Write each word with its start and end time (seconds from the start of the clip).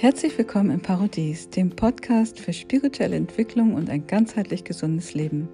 Herzlich 0.00 0.38
willkommen 0.38 0.70
im 0.70 0.80
Parodies, 0.80 1.50
dem 1.50 1.68
Podcast 1.68 2.40
für 2.40 2.54
spirituelle 2.54 3.16
Entwicklung 3.16 3.74
und 3.74 3.90
ein 3.90 4.06
ganzheitlich 4.06 4.64
gesundes 4.64 5.12
Leben. 5.12 5.46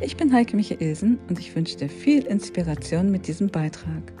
Ich 0.00 0.16
bin 0.16 0.32
Heike 0.32 0.56
Michaelsen 0.56 1.20
und 1.28 1.38
ich 1.38 1.54
wünsche 1.54 1.76
dir 1.76 1.88
viel 1.88 2.24
Inspiration 2.24 3.12
mit 3.12 3.28
diesem 3.28 3.48
Beitrag. 3.48 4.12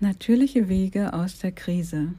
Natürliche 0.00 0.68
Wege 0.68 1.14
aus 1.14 1.38
der 1.38 1.52
Krise. 1.52 2.12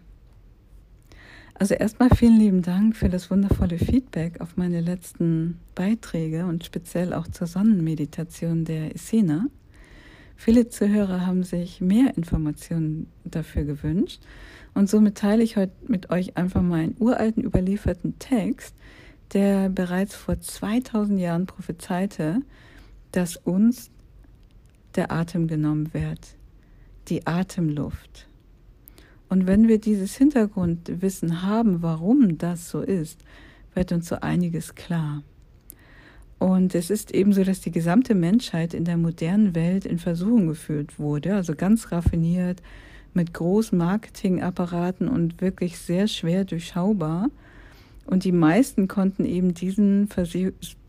Also 1.53 1.75
erstmal 1.75 2.09
vielen 2.09 2.39
lieben 2.39 2.63
Dank 2.63 2.95
für 2.95 3.09
das 3.09 3.29
wundervolle 3.29 3.77
Feedback 3.77 4.41
auf 4.41 4.57
meine 4.57 4.81
letzten 4.81 5.59
Beiträge 5.75 6.47
und 6.47 6.65
speziell 6.65 7.13
auch 7.13 7.27
zur 7.27 7.45
Sonnenmeditation 7.45 8.65
der 8.65 8.95
Essena. 8.95 9.45
Viele 10.43 10.67
Zuhörer 10.67 11.25
haben 11.25 11.43
sich 11.43 11.79
mehr 11.79 12.17
Informationen 12.17 13.07
dafür 13.23 13.63
gewünscht 13.63 14.21
und 14.73 14.89
somit 14.89 15.17
teile 15.17 15.41
ich 15.41 15.55
heute 15.55 15.71
mit 15.87 16.09
euch 16.09 16.35
einfach 16.35 16.61
mal 16.61 16.81
einen 16.81 16.97
uralten 16.99 17.45
überlieferten 17.45 18.19
Text, 18.19 18.75
der 19.31 19.69
bereits 19.69 20.15
vor 20.15 20.41
2000 20.41 21.17
Jahren 21.17 21.45
prophezeite, 21.45 22.41
dass 23.13 23.37
uns 23.37 23.89
der 24.95 25.13
Atem 25.13 25.47
genommen 25.47 25.93
wird, 25.93 26.35
die 27.07 27.25
Atemluft. 27.25 28.27
Und 29.29 29.47
wenn 29.47 29.69
wir 29.69 29.79
dieses 29.79 30.17
Hintergrundwissen 30.17 31.41
haben, 31.43 31.81
warum 31.81 32.37
das 32.37 32.69
so 32.69 32.81
ist, 32.81 33.17
wird 33.75 33.93
uns 33.93 34.09
so 34.09 34.17
einiges 34.19 34.75
klar. 34.75 35.23
Und 36.43 36.75
es 36.75 36.89
ist 36.89 37.11
eben 37.15 37.31
so, 37.31 37.45
dass 37.45 37.61
die 37.61 37.71
gesamte 37.71 38.15
Menschheit 38.15 38.73
in 38.73 38.83
der 38.83 38.97
modernen 38.97 39.55
Welt 39.55 39.85
in 39.85 39.97
Versuchung 39.97 40.47
geführt 40.47 40.99
wurde, 40.99 41.35
also 41.35 41.55
ganz 41.55 41.93
raffiniert, 41.93 42.61
mit 43.13 43.33
großen 43.33 43.77
Marketingapparaten 43.77 45.07
und 45.07 45.39
wirklich 45.39 45.77
sehr 45.77 46.09
schwer 46.09 46.43
durchschaubar. 46.43 47.29
Und 48.05 48.25
die 48.25 48.33
meisten 48.33 48.89
konnten 48.89 49.23
eben 49.23 49.53
diesen 49.53 50.09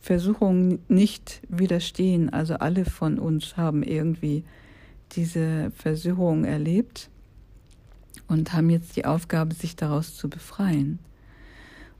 Versuchungen 0.00 0.80
nicht 0.88 1.40
widerstehen. 1.48 2.30
Also 2.30 2.54
alle 2.54 2.84
von 2.84 3.20
uns 3.20 3.56
haben 3.56 3.84
irgendwie 3.84 4.42
diese 5.12 5.70
Versuchung 5.76 6.42
erlebt 6.42 7.10
und 8.26 8.52
haben 8.54 8.70
jetzt 8.70 8.96
die 8.96 9.04
Aufgabe, 9.04 9.54
sich 9.54 9.76
daraus 9.76 10.16
zu 10.16 10.28
befreien. 10.28 10.98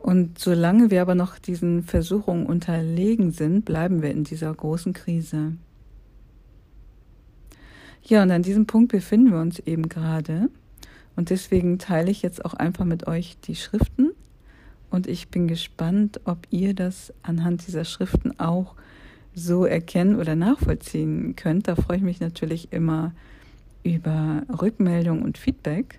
Und 0.04 0.38
solange 0.38 0.90
wir 0.90 1.00
aber 1.00 1.14
noch 1.14 1.38
diesen 1.38 1.82
Versuchungen 1.82 2.44
unterlegen 2.44 3.30
sind, 3.30 3.64
bleiben 3.64 4.02
wir 4.02 4.10
in 4.10 4.22
dieser 4.22 4.52
großen 4.52 4.92
Krise. 4.92 5.54
Ja, 8.02 8.22
und 8.22 8.30
an 8.30 8.42
diesem 8.42 8.66
Punkt 8.66 8.92
befinden 8.92 9.32
wir 9.32 9.40
uns 9.40 9.60
eben 9.60 9.88
gerade. 9.88 10.50
Und 11.16 11.30
deswegen 11.30 11.78
teile 11.78 12.10
ich 12.10 12.20
jetzt 12.20 12.44
auch 12.44 12.52
einfach 12.52 12.84
mit 12.84 13.06
euch 13.06 13.38
die 13.44 13.56
Schriften. 13.56 14.10
Und 14.90 15.06
ich 15.06 15.28
bin 15.28 15.48
gespannt, 15.48 16.20
ob 16.24 16.46
ihr 16.50 16.74
das 16.74 17.10
anhand 17.22 17.66
dieser 17.66 17.86
Schriften 17.86 18.38
auch 18.38 18.74
so 19.34 19.64
erkennen 19.64 20.16
oder 20.16 20.36
nachvollziehen 20.36 21.34
könnt. 21.34 21.66
Da 21.66 21.76
freue 21.76 21.96
ich 21.96 22.02
mich 22.02 22.20
natürlich 22.20 22.74
immer 22.74 23.14
über 23.82 24.42
Rückmeldung 24.60 25.22
und 25.22 25.38
Feedback. 25.38 25.98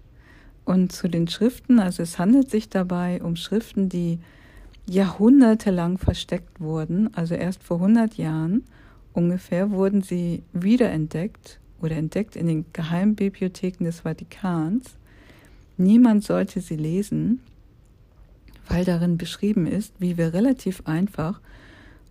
Und 0.65 0.91
zu 0.91 1.07
den 1.07 1.27
Schriften, 1.27 1.79
also 1.79 2.01
es 2.03 2.17
handelt 2.17 2.49
sich 2.49 2.69
dabei 2.69 3.21
um 3.21 3.35
Schriften, 3.35 3.87
die 3.87 4.19
jahrhundertelang 4.87 5.97
versteckt 5.97 6.59
wurden, 6.59 7.13
also 7.15 7.35
erst 7.35 7.63
vor 7.63 7.77
100 7.77 8.15
Jahren 8.15 8.63
ungefähr 9.13 9.71
wurden 9.71 10.01
sie 10.01 10.43
wiederentdeckt 10.53 11.59
oder 11.81 11.95
entdeckt 11.95 12.35
in 12.35 12.47
den 12.47 12.65
Geheimbibliotheken 12.73 13.85
des 13.85 14.01
Vatikans. 14.01 14.97
Niemand 15.77 16.23
sollte 16.23 16.61
sie 16.61 16.75
lesen, 16.75 17.41
weil 18.67 18.85
darin 18.85 19.17
beschrieben 19.17 19.67
ist, 19.67 19.93
wie 19.99 20.17
wir 20.17 20.33
relativ 20.33 20.81
einfach 20.85 21.39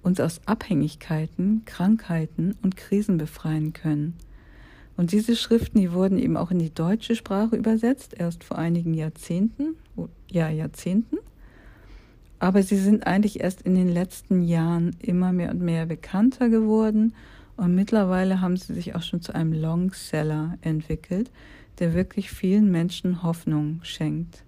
uns 0.02 0.20
aus 0.20 0.40
Abhängigkeiten, 0.46 1.62
Krankheiten 1.64 2.56
und 2.62 2.76
Krisen 2.76 3.18
befreien 3.18 3.72
können. 3.72 4.14
Und 4.96 5.12
diese 5.12 5.34
Schriften, 5.34 5.80
die 5.80 5.92
wurden 5.92 6.18
eben 6.18 6.36
auch 6.36 6.50
in 6.50 6.58
die 6.58 6.72
deutsche 6.72 7.16
Sprache 7.16 7.56
übersetzt, 7.56 8.14
erst 8.16 8.44
vor 8.44 8.58
einigen 8.58 8.94
Jahrzehnten, 8.94 9.76
ja, 10.30 10.48
Jahrzehnten. 10.48 11.18
Aber 12.38 12.62
sie 12.62 12.76
sind 12.76 13.06
eigentlich 13.06 13.40
erst 13.40 13.62
in 13.62 13.74
den 13.74 13.88
letzten 13.88 14.42
Jahren 14.42 14.94
immer 15.00 15.32
mehr 15.32 15.50
und 15.50 15.62
mehr 15.62 15.86
bekannter 15.86 16.48
geworden. 16.48 17.14
Und 17.56 17.74
mittlerweile 17.74 18.40
haben 18.40 18.56
sie 18.56 18.74
sich 18.74 18.94
auch 18.94 19.02
schon 19.02 19.20
zu 19.20 19.34
einem 19.34 19.52
Longseller 19.52 20.58
entwickelt, 20.60 21.30
der 21.78 21.94
wirklich 21.94 22.30
vielen 22.30 22.70
Menschen 22.70 23.22
Hoffnung 23.22 23.80
schenkt. 23.82 24.44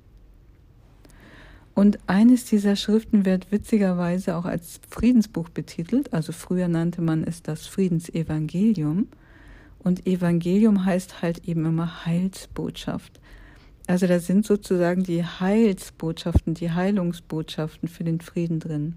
Und 1.74 1.98
eines 2.06 2.46
dieser 2.46 2.74
Schriften 2.74 3.26
wird 3.26 3.52
witzigerweise 3.52 4.36
auch 4.36 4.46
als 4.46 4.80
Friedensbuch 4.88 5.50
betitelt. 5.50 6.12
Also 6.12 6.32
früher 6.32 6.68
nannte 6.68 7.02
man 7.02 7.22
es 7.22 7.42
das 7.42 7.66
Friedensevangelium. 7.66 9.08
Und 9.86 10.04
Evangelium 10.04 10.84
heißt 10.84 11.22
halt 11.22 11.46
eben 11.46 11.64
immer 11.64 12.04
Heilsbotschaft. 12.04 13.20
Also 13.86 14.08
da 14.08 14.18
sind 14.18 14.44
sozusagen 14.44 15.04
die 15.04 15.24
Heilsbotschaften, 15.24 16.54
die 16.54 16.72
Heilungsbotschaften 16.72 17.88
für 17.88 18.02
den 18.02 18.20
Frieden 18.20 18.58
drin. 18.58 18.96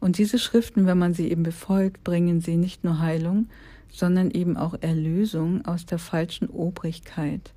Und 0.00 0.18
diese 0.18 0.40
Schriften, 0.40 0.86
wenn 0.86 0.98
man 0.98 1.14
sie 1.14 1.30
eben 1.30 1.44
befolgt, 1.44 2.02
bringen 2.02 2.40
sie 2.40 2.56
nicht 2.56 2.82
nur 2.82 2.98
Heilung, 2.98 3.46
sondern 3.92 4.32
eben 4.32 4.56
auch 4.56 4.74
Erlösung 4.80 5.64
aus 5.64 5.86
der 5.86 6.00
falschen 6.00 6.48
Obrigkeit. 6.48 7.52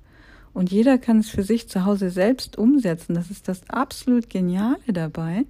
Und 0.54 0.70
jeder 0.70 0.98
kann 0.98 1.18
es 1.18 1.30
für 1.30 1.42
sich 1.42 1.68
zu 1.68 1.84
Hause 1.84 2.10
selbst 2.10 2.56
umsetzen. 2.56 3.14
Das 3.14 3.28
ist 3.28 3.48
das 3.48 3.68
absolut 3.68 4.30
Geniale 4.30 4.92
dabei, 4.92 5.46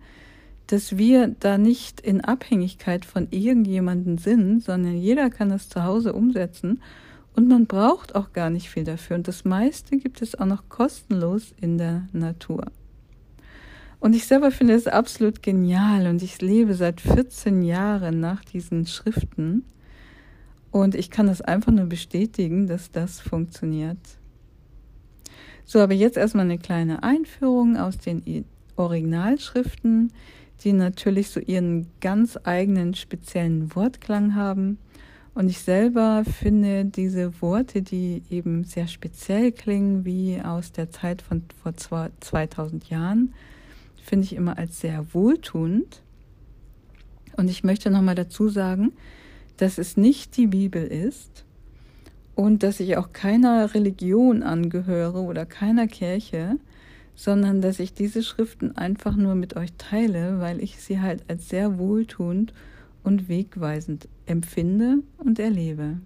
dass 0.68 0.98
wir 0.98 1.34
da 1.40 1.58
nicht 1.58 2.00
in 2.00 2.20
Abhängigkeit 2.20 3.04
von 3.04 3.26
irgendjemanden 3.30 4.18
sind, 4.18 4.62
sondern 4.62 4.96
jeder 4.96 5.30
kann 5.30 5.48
das 5.48 5.68
zu 5.68 5.82
Hause 5.82 6.12
umsetzen 6.12 6.80
und 7.34 7.48
man 7.48 7.66
braucht 7.66 8.14
auch 8.14 8.32
gar 8.32 8.50
nicht 8.50 8.68
viel 8.68 8.84
dafür. 8.84 9.16
Und 9.16 9.28
das 9.28 9.44
meiste 9.44 9.96
gibt 9.96 10.22
es 10.22 10.34
auch 10.34 10.46
noch 10.46 10.68
kostenlos 10.68 11.54
in 11.60 11.78
der 11.78 12.06
Natur. 12.12 12.66
Und 13.98 14.14
ich 14.14 14.26
selber 14.26 14.50
finde 14.50 14.74
es 14.74 14.86
absolut 14.86 15.42
genial 15.42 16.06
und 16.06 16.22
ich 16.22 16.40
lebe 16.40 16.74
seit 16.74 17.00
14 17.00 17.62
Jahren 17.62 18.20
nach 18.20 18.44
diesen 18.44 18.86
Schriften 18.86 19.64
und 20.70 20.94
ich 20.94 21.10
kann 21.10 21.26
das 21.26 21.40
einfach 21.40 21.72
nur 21.72 21.86
bestätigen, 21.86 22.66
dass 22.66 22.92
das 22.92 23.20
funktioniert. 23.20 23.98
So, 25.64 25.80
aber 25.80 25.94
jetzt 25.94 26.16
erstmal 26.16 26.44
eine 26.44 26.58
kleine 26.58 27.02
Einführung 27.02 27.76
aus 27.76 27.98
den 27.98 28.44
Originalschriften 28.76 30.12
die 30.62 30.72
natürlich 30.72 31.30
so 31.30 31.40
ihren 31.40 31.86
ganz 32.00 32.38
eigenen 32.42 32.94
speziellen 32.94 33.74
Wortklang 33.74 34.34
haben. 34.34 34.78
Und 35.34 35.48
ich 35.48 35.60
selber 35.60 36.24
finde 36.24 36.84
diese 36.84 37.40
Worte, 37.40 37.82
die 37.82 38.22
eben 38.28 38.64
sehr 38.64 38.88
speziell 38.88 39.52
klingen, 39.52 40.04
wie 40.04 40.40
aus 40.40 40.72
der 40.72 40.90
Zeit 40.90 41.22
von 41.22 41.44
vor 41.62 41.72
2000 42.20 42.90
Jahren, 42.90 43.34
finde 44.02 44.24
ich 44.24 44.34
immer 44.34 44.58
als 44.58 44.80
sehr 44.80 45.06
wohltuend. 45.12 46.02
Und 47.36 47.48
ich 47.48 47.62
möchte 47.62 47.90
nochmal 47.90 48.16
dazu 48.16 48.48
sagen, 48.48 48.92
dass 49.58 49.78
es 49.78 49.96
nicht 49.96 50.36
die 50.36 50.48
Bibel 50.48 50.84
ist 50.84 51.44
und 52.34 52.62
dass 52.62 52.80
ich 52.80 52.96
auch 52.96 53.12
keiner 53.12 53.74
Religion 53.74 54.42
angehöre 54.42 55.20
oder 55.20 55.46
keiner 55.46 55.86
Kirche, 55.86 56.56
sondern 57.18 57.60
dass 57.60 57.80
ich 57.80 57.94
diese 57.94 58.22
Schriften 58.22 58.76
einfach 58.76 59.16
nur 59.16 59.34
mit 59.34 59.56
euch 59.56 59.72
teile, 59.76 60.38
weil 60.38 60.62
ich 60.62 60.80
sie 60.80 61.00
halt 61.00 61.24
als 61.26 61.48
sehr 61.48 61.76
wohltuend 61.76 62.54
und 63.02 63.28
wegweisend 63.28 64.08
empfinde 64.26 64.98
und 65.16 65.40
erlebe. 65.40 65.98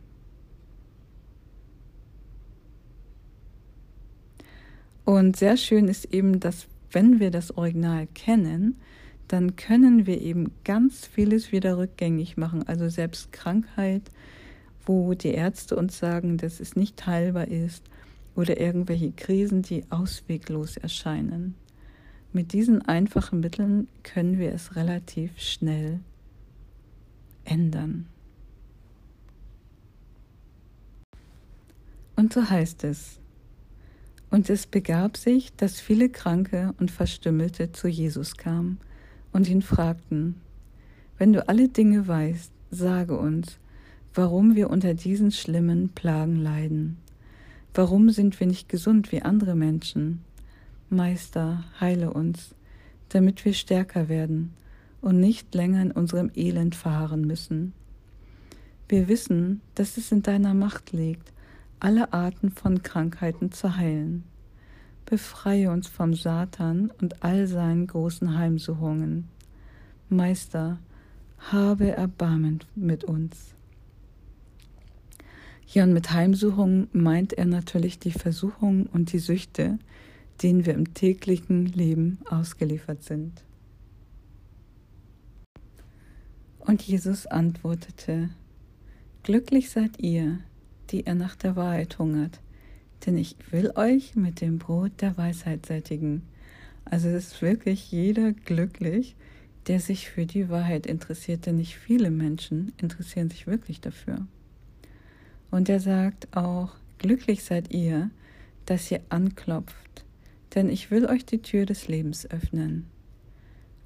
Und 5.05 5.37
sehr 5.37 5.59
schön 5.59 5.87
ist 5.87 6.07
eben, 6.15 6.41
dass 6.41 6.67
wenn 6.91 7.21
wir 7.21 7.31
das 7.31 7.59
Original 7.59 8.07
kennen, 8.15 8.81
dann 9.29 9.55
können 9.57 10.07
wir 10.07 10.19
eben 10.19 10.51
ganz 10.65 11.05
vieles 11.05 11.53
wieder 11.53 11.77
rückgängig 11.77 12.39
machen. 12.39 12.67
Also 12.67 12.89
selbst 12.89 13.33
Krankheit, 13.33 14.11
wo 14.87 15.13
die 15.13 15.33
Ärzte 15.33 15.77
uns 15.77 15.99
sagen, 15.99 16.39
dass 16.39 16.59
es 16.59 16.75
nicht 16.75 17.05
heilbar 17.05 17.49
ist, 17.49 17.85
oder 18.35 18.61
irgendwelche 18.61 19.13
Krisen, 19.13 19.63
die 19.63 19.85
ausweglos 19.91 20.77
erscheinen. 20.77 21.55
Mit 22.33 22.53
diesen 22.53 22.83
einfachen 22.83 23.41
Mitteln 23.41 23.89
können 24.03 24.39
wir 24.39 24.53
es 24.53 24.75
relativ 24.75 25.39
schnell 25.39 26.01
ändern. 27.45 28.07
Und 32.17 32.33
so 32.33 32.49
heißt 32.49 32.85
es, 32.85 33.19
und 34.31 34.49
es 34.49 34.67
begab 34.67 35.19
sich, 35.19 35.55
dass 35.57 35.79
viele 35.79 36.09
Kranke 36.09 36.73
und 36.79 36.91
Verstümmelte 36.91 37.73
zu 37.73 37.87
Jesus 37.87 38.39
kamen 38.39 38.79
und 39.33 39.47
ihn 39.47 39.61
fragten, 39.61 40.37
wenn 41.19 41.35
du 41.35 41.47
alle 41.49 41.69
Dinge 41.69 42.09
weißt, 42.09 42.51
sage 42.71 43.19
uns, 43.19 43.59
warum 44.15 44.57
wir 44.57 44.71
unter 44.71 44.95
diesen 44.95 45.33
schlimmen 45.33 45.91
Plagen 45.91 46.37
leiden. 46.37 47.02
Warum 47.75 48.11
sind 48.11 48.39
wir 48.39 48.47
nicht 48.47 48.69
gesund 48.69 49.13
wie 49.13 49.23
andere 49.23 49.55
Menschen? 49.55 50.23
Meister, 50.91 51.65
heile 51.81 52.13
uns, 52.13 52.55
damit 53.09 53.47
wir 53.47 53.55
stärker 53.55 54.11
werden 54.11 54.53
und 55.01 55.19
nicht 55.19 55.55
länger 55.55 55.81
in 55.81 55.91
unserem 55.91 56.31
Elend 56.35 56.75
verharren 56.75 57.23
müssen. 57.23 57.73
Wir 58.89 59.09
wissen, 59.09 59.63
dass 59.75 59.97
es 59.97 60.13
in 60.13 60.23
deiner 60.23 60.53
Macht 60.53 60.93
liegt, 60.93 61.33
alle 61.81 62.13
Arten 62.13 62.51
von 62.51 62.83
Krankheiten 62.83 63.53
zu 63.53 63.77
heilen. 63.77 64.25
Befreie 65.07 65.71
uns 65.71 65.89
vom 65.89 66.13
Satan 66.13 66.93
und 67.01 67.25
all 67.25 67.47
seinen 67.47 67.87
großen 67.87 68.37
Heimsuchungen. 68.37 69.29
Meister, 70.11 70.79
habe 71.39 71.91
Erbarmen 71.91 72.61
mit 72.75 73.03
uns. 73.05 73.55
Ja, 75.73 75.85
und 75.85 75.95
mit 75.95 76.13
Heimsuchung 76.13 76.89
meint 76.93 77.33
er 77.33 77.47
natürlich 77.47 77.99
die 77.99 78.11
Versuchungen 78.11 78.85
und 78.85 79.11
die 79.15 79.19
Süchte, 79.19 79.79
denen 80.43 80.67
wir 80.67 80.75
im 80.75 80.93
täglichen 80.93 81.65
Leben 81.65 82.19
ausgeliefert 82.29 83.03
sind. 83.03 83.43
Und 86.59 86.83
Jesus 86.83 87.27
antwortete, 87.27 88.29
Glücklich 89.23 89.71
seid 89.71 89.99
ihr, 89.99 90.41
die 90.91 91.07
ihr 91.07 91.15
nach 91.15 91.37
der 91.37 91.57
Wahrheit 91.57 91.99
hungert, 91.99 92.41
denn 93.07 93.17
ich 93.17 93.37
will 93.51 93.73
euch 93.75 94.15
mit 94.15 94.43
dem 94.43 94.59
Brot 94.59 95.01
der 95.01 95.17
Weisheit 95.17 95.65
sättigen. 95.65 96.23
Also 96.85 97.09
ist 97.09 97.41
wirklich 97.41 97.91
jeder 97.91 98.33
glücklich, 98.33 99.17
der 99.69 99.81
sich 99.81 100.11
für 100.11 100.27
die 100.27 100.51
Wahrheit 100.51 100.87
interessiert, 100.87 101.47
denn 101.47 101.57
nicht 101.57 101.77
viele 101.77 102.11
Menschen 102.11 102.73
interessieren 102.77 103.31
sich 103.31 103.47
wirklich 103.47 103.81
dafür. 103.81 104.27
Und 105.53 105.69
er 105.69 105.81
sagt 105.81 106.35
auch, 106.35 106.71
glücklich 106.97 107.45
seid 107.45 107.73
ihr, 107.75 108.11
dass 108.65 108.91
ihr 108.91 109.03
anklopft, 109.11 110.03
denn 110.55 110.71
ich 110.71 110.91
will 110.91 111.05
euch 111.05 111.27
die 111.27 111.43
Tür 111.43 111.67
des 111.67 111.89
Lebens 111.89 112.29
öffnen. 112.29 112.87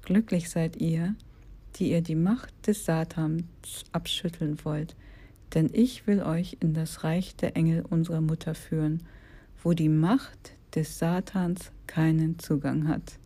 Glücklich 0.01 0.49
seid 0.49 0.77
ihr, 0.77 1.13
die 1.75 1.91
ihr 1.91 2.01
die 2.01 2.15
Macht 2.15 2.53
des 2.67 2.85
Satans 2.85 3.43
abschütteln 3.91 4.63
wollt, 4.63 4.95
denn 5.55 5.69
ich 5.73 6.07
will 6.07 6.23
euch 6.23 6.55
in 6.61 6.73
das 6.73 7.03
Reich 7.03 7.35
der 7.35 7.57
Engel 7.57 7.83
unserer 7.87 8.21
Mutter 8.21 8.55
führen, 8.55 9.03
wo 9.61 9.73
die 9.73 9.89
Macht 9.89 10.53
des 10.73 10.97
Satans 10.97 11.73
keinen 11.85 12.39
Zugang 12.39 12.87
hat. 12.87 13.19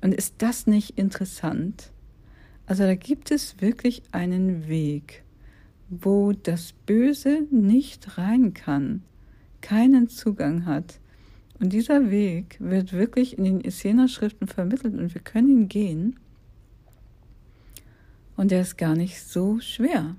Und 0.00 0.14
ist 0.14 0.36
das 0.38 0.68
nicht 0.68 0.96
interessant? 0.96 1.90
Also 2.66 2.84
da 2.84 2.94
gibt 2.94 3.32
es 3.32 3.60
wirklich 3.60 4.02
einen 4.12 4.68
Weg, 4.68 5.24
wo 5.88 6.32
das 6.32 6.72
Böse 6.72 7.46
nicht 7.50 8.18
rein 8.18 8.54
kann, 8.54 9.02
keinen 9.60 10.08
Zugang 10.08 10.66
hat. 10.66 11.00
Und 11.60 11.72
dieser 11.72 12.10
Weg 12.10 12.56
wird 12.60 12.92
wirklich 12.92 13.36
in 13.36 13.44
den 13.44 13.64
Essener-Schriften 13.64 14.46
vermittelt 14.46 14.94
und 14.94 15.12
wir 15.14 15.20
können 15.20 15.48
ihn 15.48 15.68
gehen. 15.68 16.18
Und 18.36 18.52
er 18.52 18.60
ist 18.60 18.78
gar 18.78 18.94
nicht 18.94 19.20
so 19.20 19.58
schwer. 19.58 20.14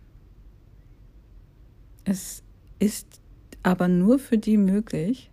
Es 2.03 2.43
ist 2.79 3.21
aber 3.63 3.87
nur 3.87 4.19
für 4.19 4.37
die 4.37 4.57
möglich, 4.57 5.29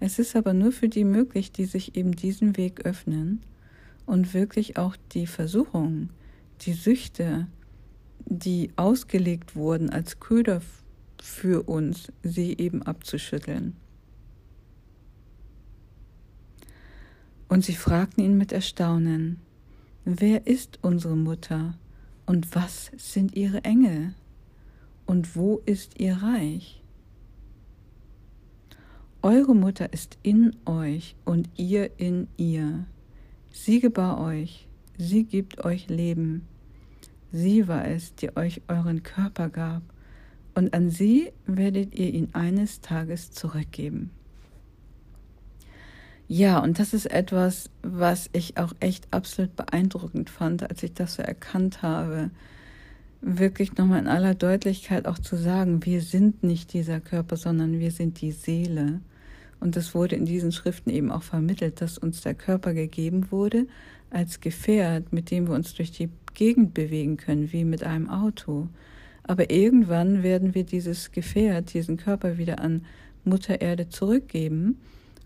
es 0.00 0.18
ist 0.18 0.34
aber 0.34 0.54
nur 0.54 0.72
für 0.72 0.88
die 0.88 1.04
möglich, 1.04 1.52
die 1.52 1.66
sich 1.66 1.94
eben 1.94 2.12
diesen 2.12 2.56
Weg 2.56 2.86
öffnen 2.86 3.42
und 4.06 4.32
wirklich 4.32 4.78
auch 4.78 4.96
die 5.12 5.26
Versuchungen, 5.26 6.10
die 6.62 6.72
Süchte, 6.72 7.46
die 8.30 8.70
ausgelegt 8.76 9.56
wurden 9.56 9.90
als 9.90 10.20
Köder 10.20 10.62
für 11.20 11.68
uns, 11.68 12.12
sie 12.22 12.56
eben 12.56 12.82
abzuschütteln. 12.82 13.76
Und 17.48 17.64
sie 17.64 17.74
fragten 17.74 18.24
ihn 18.24 18.38
mit 18.38 18.52
Erstaunen, 18.52 19.40
wer 20.04 20.46
ist 20.46 20.78
unsere 20.82 21.16
Mutter 21.16 21.74
und 22.24 22.54
was 22.54 22.92
sind 22.96 23.34
ihre 23.34 23.64
Engel 23.64 24.14
und 25.04 25.34
wo 25.34 25.60
ist 25.66 25.98
ihr 25.98 26.14
Reich? 26.22 26.80
Eure 29.22 29.54
Mutter 29.56 29.92
ist 29.92 30.16
in 30.22 30.56
euch 30.64 31.16
und 31.24 31.50
ihr 31.56 31.98
in 31.98 32.28
ihr. 32.36 32.86
Sie 33.50 33.80
gebar 33.80 34.20
euch, 34.20 34.68
sie 34.96 35.24
gibt 35.24 35.64
euch 35.64 35.88
Leben. 35.88 36.46
Sie 37.32 37.68
war 37.68 37.86
es, 37.86 38.14
die 38.14 38.36
euch 38.36 38.62
euren 38.68 39.02
Körper 39.02 39.48
gab, 39.48 39.82
und 40.54 40.74
an 40.74 40.90
sie 40.90 41.32
werdet 41.46 41.94
ihr 41.94 42.12
ihn 42.12 42.30
eines 42.32 42.80
Tages 42.80 43.30
zurückgeben. 43.30 44.10
Ja, 46.32 46.60
und 46.60 46.78
das 46.78 46.94
ist 46.94 47.06
etwas, 47.06 47.70
was 47.82 48.30
ich 48.32 48.56
auch 48.56 48.72
echt 48.78 49.08
absolut 49.12 49.56
beeindruckend 49.56 50.30
fand, 50.30 50.68
als 50.68 50.82
ich 50.82 50.94
das 50.94 51.14
so 51.14 51.22
erkannt 51.22 51.82
habe. 51.82 52.30
Wirklich 53.20 53.76
nochmal 53.76 53.98
in 53.98 54.06
aller 54.06 54.34
Deutlichkeit 54.34 55.06
auch 55.06 55.18
zu 55.18 55.36
sagen, 55.36 55.84
wir 55.84 56.00
sind 56.02 56.44
nicht 56.44 56.72
dieser 56.72 57.00
Körper, 57.00 57.36
sondern 57.36 57.80
wir 57.80 57.90
sind 57.90 58.20
die 58.20 58.32
Seele. 58.32 59.00
Und 59.58 59.76
das 59.76 59.94
wurde 59.94 60.14
in 60.14 60.24
diesen 60.24 60.52
Schriften 60.52 60.90
eben 60.90 61.10
auch 61.10 61.24
vermittelt, 61.24 61.80
dass 61.80 61.98
uns 61.98 62.20
der 62.20 62.34
Körper 62.34 62.74
gegeben 62.74 63.30
wurde 63.30 63.66
als 64.10 64.40
Gefährt, 64.40 65.12
mit 65.12 65.30
dem 65.30 65.48
wir 65.48 65.54
uns 65.54 65.74
durch 65.74 65.90
die 65.90 66.08
Gegend 66.34 66.74
bewegen 66.74 67.16
können, 67.16 67.52
wie 67.52 67.64
mit 67.64 67.84
einem 67.84 68.08
Auto. 68.08 68.68
Aber 69.22 69.50
irgendwann 69.50 70.22
werden 70.22 70.54
wir 70.54 70.64
dieses 70.64 71.12
Gefährt, 71.12 71.74
diesen 71.74 71.96
Körper 71.96 72.38
wieder 72.38 72.60
an 72.60 72.84
Mutter 73.24 73.60
Erde 73.60 73.88
zurückgeben. 73.88 74.78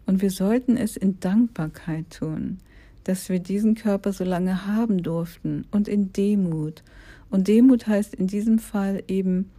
Und 0.06 0.20
wir 0.20 0.30
sollten 0.30 0.76
es 0.76 0.96
in 0.96 1.20
Dankbarkeit 1.20 2.10
tun, 2.10 2.58
dass 3.04 3.28
wir 3.28 3.40
diesen 3.40 3.74
Körper 3.74 4.12
so 4.12 4.24
lange 4.24 4.66
haben 4.66 5.02
durften 5.02 5.64
und 5.70 5.88
in 5.88 6.12
Demut. 6.12 6.82
Und 7.30 7.48
Demut 7.48 7.86
heißt 7.86 8.14
in 8.14 8.26
diesem 8.26 8.58
Fall 8.58 9.02
eben 9.08 9.50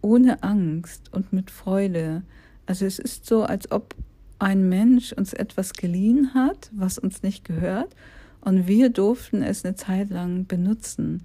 ohne 0.00 0.42
Angst 0.42 1.12
und 1.12 1.32
mit 1.32 1.50
Freude. 1.50 2.22
Also 2.66 2.84
es 2.84 2.98
ist 2.98 3.26
so, 3.26 3.44
als 3.44 3.70
ob 3.70 3.94
ein 4.38 4.68
Mensch 4.68 5.12
uns 5.12 5.32
etwas 5.32 5.72
geliehen 5.74 6.34
hat, 6.34 6.70
was 6.72 6.98
uns 6.98 7.22
nicht 7.22 7.44
gehört, 7.44 7.94
und 8.42 8.66
wir 8.66 8.90
durften 8.90 9.42
es 9.42 9.64
eine 9.64 9.74
Zeit 9.74 10.10
lang 10.10 10.46
benutzen. 10.46 11.24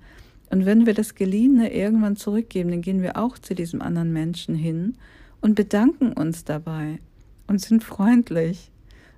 Und 0.49 0.65
wenn 0.65 0.85
wir 0.85 0.93
das 0.93 1.15
Geliehene 1.15 1.73
irgendwann 1.73 2.15
zurückgeben, 2.15 2.69
dann 2.69 2.81
gehen 2.81 3.01
wir 3.01 3.17
auch 3.17 3.37
zu 3.37 3.53
diesem 3.53 3.81
anderen 3.81 4.13
Menschen 4.13 4.55
hin 4.55 4.95
und 5.41 5.55
bedanken 5.55 6.13
uns 6.13 6.45
dabei 6.45 6.99
und 7.47 7.59
sind 7.59 7.83
freundlich. 7.83 8.71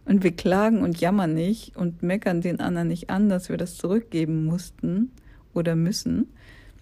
Und 0.06 0.24
wir 0.24 0.32
klagen 0.32 0.82
und 0.82 1.00
jammern 1.00 1.36
nicht 1.36 1.76
und 1.76 2.02
meckern 2.02 2.42
den 2.42 2.60
anderen 2.60 2.88
nicht 2.88 3.12
an, 3.12 3.30
dass 3.30 3.50
wir 3.50 3.58
das 3.58 3.76
zurückgeben 3.76 4.46
mussten 4.46 5.12
oder 5.54 5.76
müssen, 5.76 6.30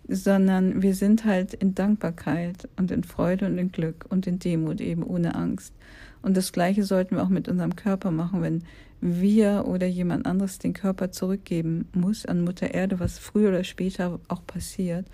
sondern 0.08 0.82
wir 0.82 0.96
sind 0.96 1.26
halt 1.26 1.54
in 1.54 1.76
Dankbarkeit 1.76 2.70
und 2.78 2.92
in 2.92 3.04
Freude 3.04 3.46
und 3.46 3.58
in 3.58 3.72
Glück 3.72 4.06
und 4.10 4.26
in 4.26 4.40
Demut 4.40 4.80
eben 4.80 5.04
ohne 5.04 5.36
Angst. 5.36 5.74
Und 6.22 6.38
das 6.38 6.52
Gleiche 6.52 6.84
sollten 6.84 7.16
wir 7.16 7.24
auch 7.24 7.30
mit 7.30 7.48
unserem 7.48 7.76
Körper 7.76 8.12
machen, 8.12 8.42
wenn 8.42 8.64
wir 9.00 9.66
oder 9.68 9.86
jemand 9.86 10.26
anderes 10.26 10.60
den 10.60 10.74
Körper 10.74 11.12
zurückgeben 11.12 11.88
muss 11.94 12.26
an 12.26 12.42
Mutter 12.42 12.74
Erde, 12.74 13.00
was 13.00 13.20
früher 13.20 13.50
oder 13.50 13.64
später 13.64 14.20
auch 14.28 14.46
passiert, 14.46 15.06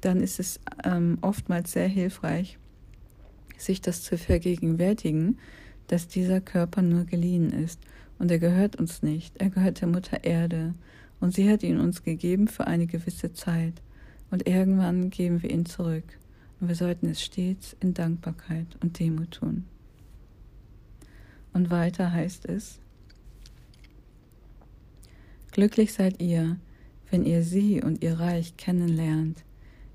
dann 0.00 0.20
ist 0.20 0.38
es 0.38 0.60
ähm, 0.84 1.18
oftmals 1.22 1.72
sehr 1.72 1.88
hilfreich, 1.88 2.58
sich 3.56 3.80
das 3.80 4.02
zu 4.02 4.18
vergegenwärtigen, 4.18 5.38
dass 5.86 6.06
dieser 6.06 6.40
Körper 6.40 6.82
nur 6.82 7.04
geliehen 7.04 7.50
ist. 7.50 7.80
Und 8.18 8.30
er 8.30 8.38
gehört 8.38 8.76
uns 8.76 9.02
nicht, 9.02 9.40
er 9.40 9.48
gehört 9.48 9.80
der 9.80 9.88
Mutter 9.88 10.22
Erde. 10.24 10.74
Und 11.20 11.34
sie 11.34 11.50
hat 11.50 11.62
ihn 11.62 11.80
uns 11.80 12.04
gegeben 12.04 12.46
für 12.46 12.66
eine 12.66 12.86
gewisse 12.86 13.32
Zeit 13.32 13.80
und 14.30 14.46
irgendwann 14.46 15.10
geben 15.10 15.42
wir 15.42 15.50
ihn 15.50 15.66
zurück 15.66 16.18
und 16.60 16.68
wir 16.68 16.74
sollten 16.74 17.08
es 17.08 17.22
stets 17.22 17.76
in 17.80 17.94
Dankbarkeit 17.94 18.66
und 18.82 18.98
Demut 18.98 19.32
tun. 19.32 19.64
Und 21.52 21.70
weiter 21.70 22.12
heißt 22.12 22.46
es, 22.46 22.80
Glücklich 25.50 25.92
seid 25.92 26.22
ihr, 26.22 26.56
wenn 27.10 27.24
ihr 27.24 27.42
sie 27.42 27.82
und 27.82 28.04
ihr 28.04 28.20
Reich 28.20 28.56
kennenlernt, 28.56 29.44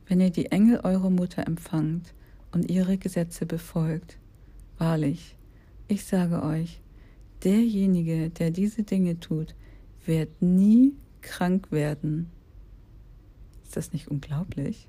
wenn 0.08 0.20
ihr 0.20 0.32
die 0.32 0.48
Engel 0.48 0.80
eurer 0.84 1.10
Mutter 1.10 1.48
empfangt 1.48 2.14
und 2.52 2.70
ihre 2.70 2.98
Gesetze 2.98 3.46
befolgt. 3.46 4.18
Wahrlich, 4.78 5.36
ich 5.88 6.04
sage 6.06 6.44
euch, 6.44 6.82
derjenige, 7.44 8.30
der 8.30 8.52
diese 8.52 8.84
Dinge 8.84 9.20
tut, 9.20 9.56
wird 10.06 10.42
nie 10.42 10.94
krank 11.22 11.72
werden. 11.72 12.30
Ist 13.74 13.88
das 13.88 13.94
nicht 13.94 14.08
unglaublich? 14.08 14.88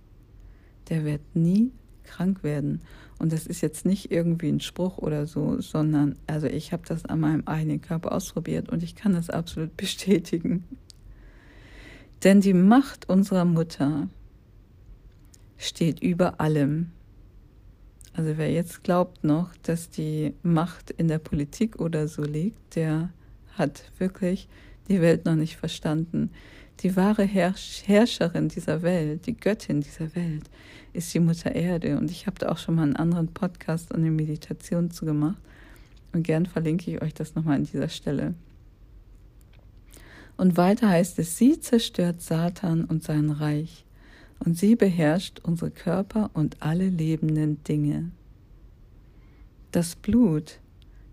Der 0.90 1.06
wird 1.06 1.22
nie 1.32 1.72
krank 2.02 2.44
werden. 2.44 2.82
Und 3.18 3.32
das 3.32 3.46
ist 3.46 3.62
jetzt 3.62 3.86
nicht 3.86 4.10
irgendwie 4.10 4.50
ein 4.50 4.60
Spruch 4.60 4.98
oder 4.98 5.26
so, 5.26 5.58
sondern 5.62 6.16
also 6.26 6.48
ich 6.48 6.70
habe 6.70 6.82
das 6.86 7.06
an 7.06 7.20
meinem 7.20 7.44
eigenen 7.46 7.80
Körper 7.80 8.12
ausprobiert 8.12 8.68
und 8.68 8.82
ich 8.82 8.94
kann 8.94 9.14
das 9.14 9.30
absolut 9.30 9.74
bestätigen. 9.78 10.64
Denn 12.24 12.42
die 12.42 12.52
Macht 12.52 13.08
unserer 13.08 13.46
Mutter 13.46 14.10
steht 15.56 16.02
über 16.02 16.38
allem. 16.42 16.90
Also 18.12 18.36
wer 18.36 18.52
jetzt 18.52 18.84
glaubt 18.84 19.24
noch, 19.24 19.56
dass 19.62 19.88
die 19.88 20.34
Macht 20.42 20.90
in 20.90 21.08
der 21.08 21.20
Politik 21.20 21.80
oder 21.80 22.06
so 22.06 22.22
liegt, 22.22 22.76
der 22.76 23.08
hat 23.56 23.90
wirklich 23.96 24.46
die 24.88 25.00
Welt 25.00 25.24
noch 25.24 25.36
nicht 25.36 25.56
verstanden. 25.56 26.32
Die 26.80 26.96
wahre 26.96 27.24
Herrscherin 27.24 28.48
dieser 28.48 28.82
Welt, 28.82 29.26
die 29.26 29.36
Göttin 29.36 29.80
dieser 29.80 30.14
Welt, 30.14 30.50
ist 30.92 31.14
die 31.14 31.20
Mutter 31.20 31.54
Erde. 31.54 31.96
Und 31.96 32.10
ich 32.10 32.26
habe 32.26 32.38
da 32.38 32.50
auch 32.50 32.58
schon 32.58 32.74
mal 32.74 32.82
einen 32.82 32.96
anderen 32.96 33.28
Podcast 33.28 33.92
und 33.92 34.00
eine 34.00 34.10
Meditation 34.10 34.90
zu 34.90 35.04
gemacht. 35.04 35.40
Und 36.12 36.24
gern 36.24 36.46
verlinke 36.46 36.90
ich 36.90 37.02
euch 37.02 37.14
das 37.14 37.34
nochmal 37.34 37.56
an 37.56 37.64
dieser 37.64 37.88
Stelle. 37.88 38.34
Und 40.36 40.56
weiter 40.56 40.88
heißt 40.88 41.18
es, 41.18 41.38
sie 41.38 41.60
zerstört 41.60 42.20
Satan 42.20 42.84
und 42.84 43.02
sein 43.02 43.30
Reich 43.30 43.84
und 44.40 44.58
sie 44.58 44.76
beherrscht 44.76 45.40
unsere 45.42 45.70
Körper 45.70 46.30
und 46.34 46.60
alle 46.60 46.88
lebenden 46.88 47.62
Dinge. 47.64 48.10
Das 49.70 49.96
Blut, 49.96 50.58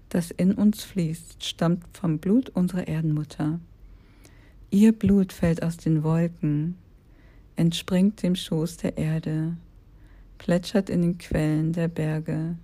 das 0.09 0.31
in 0.31 0.53
uns 0.53 0.83
fließt, 0.83 1.43
stammt 1.43 1.85
vom 1.93 2.19
Blut 2.19 2.49
unserer 2.49 2.87
Erdenmutter. 2.87 3.59
Ihr 4.73 4.93
Blut 4.93 5.33
fällt 5.33 5.63
aus 5.63 5.75
den 5.75 6.01
Wolken, 6.01 6.77
entspringt 7.57 8.23
dem 8.23 8.35
Schoß 8.35 8.77
der 8.77 8.97
Erde, 8.97 9.57
plätschert 10.37 10.89
in 10.89 11.01
den 11.01 11.17
Quellen 11.17 11.73
der 11.73 11.89
Berge, 11.89 12.55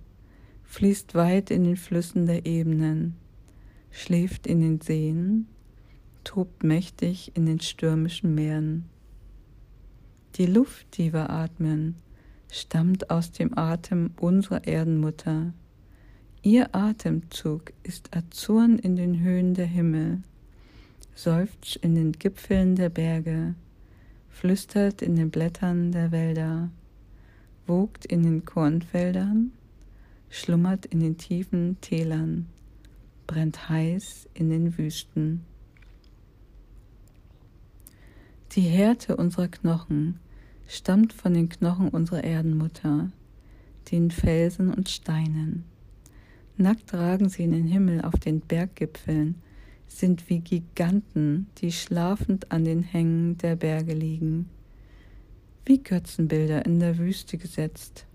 fließt 0.64 1.14
weit 1.14 1.50
in 1.50 1.64
den 1.64 1.76
Flüssen 1.76 2.26
der 2.26 2.46
Ebenen, 2.46 3.14
schläft 3.90 4.46
in 4.46 4.62
den 4.62 4.80
Seen, 4.80 5.48
tobt 6.24 6.64
mächtig 6.64 7.32
in 7.34 7.44
den 7.44 7.60
stürmischen 7.60 8.34
Meeren. 8.34 8.86
Die 10.36 10.46
Luft, 10.46 10.96
die 10.96 11.12
wir 11.12 11.28
atmen, 11.28 11.94
stammt 12.50 13.10
aus 13.10 13.32
dem 13.32 13.58
Atem 13.58 14.12
unserer 14.18 14.66
Erdenmutter. 14.66 15.52
Ihr 16.40 16.74
Atemzug 16.74 17.74
ist 17.82 18.16
Azurn 18.16 18.78
in 18.78 18.96
den 18.96 19.20
Höhen 19.20 19.52
der 19.52 19.66
Himmel, 19.66 20.22
seufzt 21.18 21.74
in 21.74 21.96
den 21.96 22.12
Gipfeln 22.12 22.76
der 22.76 22.90
Berge, 22.90 23.56
flüstert 24.28 25.02
in 25.02 25.16
den 25.16 25.30
Blättern 25.30 25.90
der 25.90 26.12
Wälder, 26.12 26.70
wogt 27.66 28.06
in 28.06 28.22
den 28.22 28.44
Kornfeldern, 28.44 29.50
schlummert 30.30 30.86
in 30.86 31.00
den 31.00 31.18
tiefen 31.18 31.76
Tälern, 31.80 32.46
brennt 33.26 33.68
heiß 33.68 34.28
in 34.32 34.48
den 34.48 34.78
Wüsten. 34.78 35.44
Die 38.52 38.60
Härte 38.60 39.16
unserer 39.16 39.48
Knochen 39.48 40.20
stammt 40.68 41.12
von 41.12 41.34
den 41.34 41.48
Knochen 41.48 41.88
unserer 41.88 42.22
Erdenmutter, 42.22 43.10
den 43.90 44.12
Felsen 44.12 44.72
und 44.72 44.88
Steinen. 44.88 45.64
Nackt 46.56 46.94
ragen 46.94 47.28
sie 47.28 47.42
in 47.42 47.50
den 47.50 47.66
Himmel 47.66 48.02
auf 48.02 48.14
den 48.20 48.40
Berggipfeln, 48.40 49.42
sind 49.88 50.28
wie 50.28 50.40
Giganten, 50.40 51.48
die 51.58 51.72
schlafend 51.72 52.52
an 52.52 52.64
den 52.64 52.82
Hängen 52.82 53.38
der 53.38 53.56
Berge 53.56 53.94
liegen, 53.94 54.48
wie 55.64 55.82
Götzenbilder 55.82 56.64
in 56.64 56.78
der 56.78 56.98
Wüste 56.98 57.38
gesetzt 57.38 58.06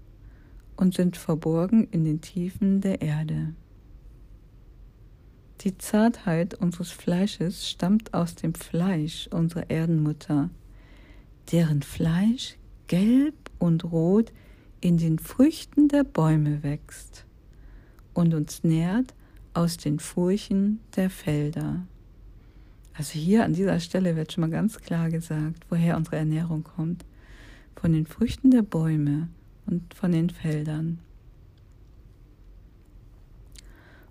und 0.78 0.94
sind 0.94 1.18
verborgen 1.18 1.88
in 1.92 2.06
den 2.06 2.22
Tiefen 2.22 2.82
der 2.82 3.02
Erde. 3.02 3.54
Die 5.62 5.78
Zartheit 5.78 6.56
unseres 6.56 6.92
Fleisches 6.92 7.70
stammt 7.70 8.14
aus 8.14 8.36
dem 8.36 8.54
Fleisch 8.54 9.28
unserer 9.32 9.70
Erdenmutter, 9.70 10.50
deren 11.52 11.82
Fleisch 11.82 12.58
gelb 12.88 13.36
und 13.60 13.86
rot 13.86 14.32
in 14.82 14.98
den 14.98 15.20
Früchten 15.20 15.88
der 15.88 16.04
Bäume 16.04 16.64
wächst 16.64 17.26
und 18.14 18.34
uns 18.34 18.64
nährt 18.64 19.14
aus 19.54 19.78
den 19.78 20.00
Furchen 20.00 20.80
der 20.96 21.10
Felder. 21.10 21.86
Also 22.94 23.14
hier 23.14 23.44
an 23.44 23.54
dieser 23.54 23.80
Stelle 23.80 24.16
wird 24.16 24.32
schon 24.32 24.42
mal 24.42 24.50
ganz 24.50 24.80
klar 24.80 25.10
gesagt, 25.10 25.66
woher 25.70 25.98
unsere 25.98 26.18
Ernährung 26.18 26.64
kommt. 26.64 27.06
Von 27.76 27.94
den 27.94 28.06
Früchten 28.06 28.52
der 28.52 28.62
Bäume 28.62 29.30
und 29.66 29.94
von 29.94 30.12
den 30.12 30.30
Feldern. 30.30 31.00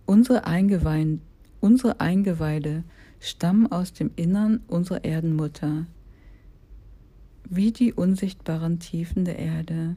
Unsere, 0.04 0.46
Eingeweide, 0.46 1.18
unsere 1.60 2.00
Eingeweide 2.00 2.82
stammen 3.20 3.70
aus 3.70 3.92
dem 3.92 4.10
Innern 4.16 4.60
unserer 4.66 5.04
Erdenmutter, 5.04 5.86
wie 7.48 7.70
die 7.70 7.92
unsichtbaren 7.92 8.80
Tiefen 8.80 9.24
der 9.24 9.38
Erde 9.38 9.96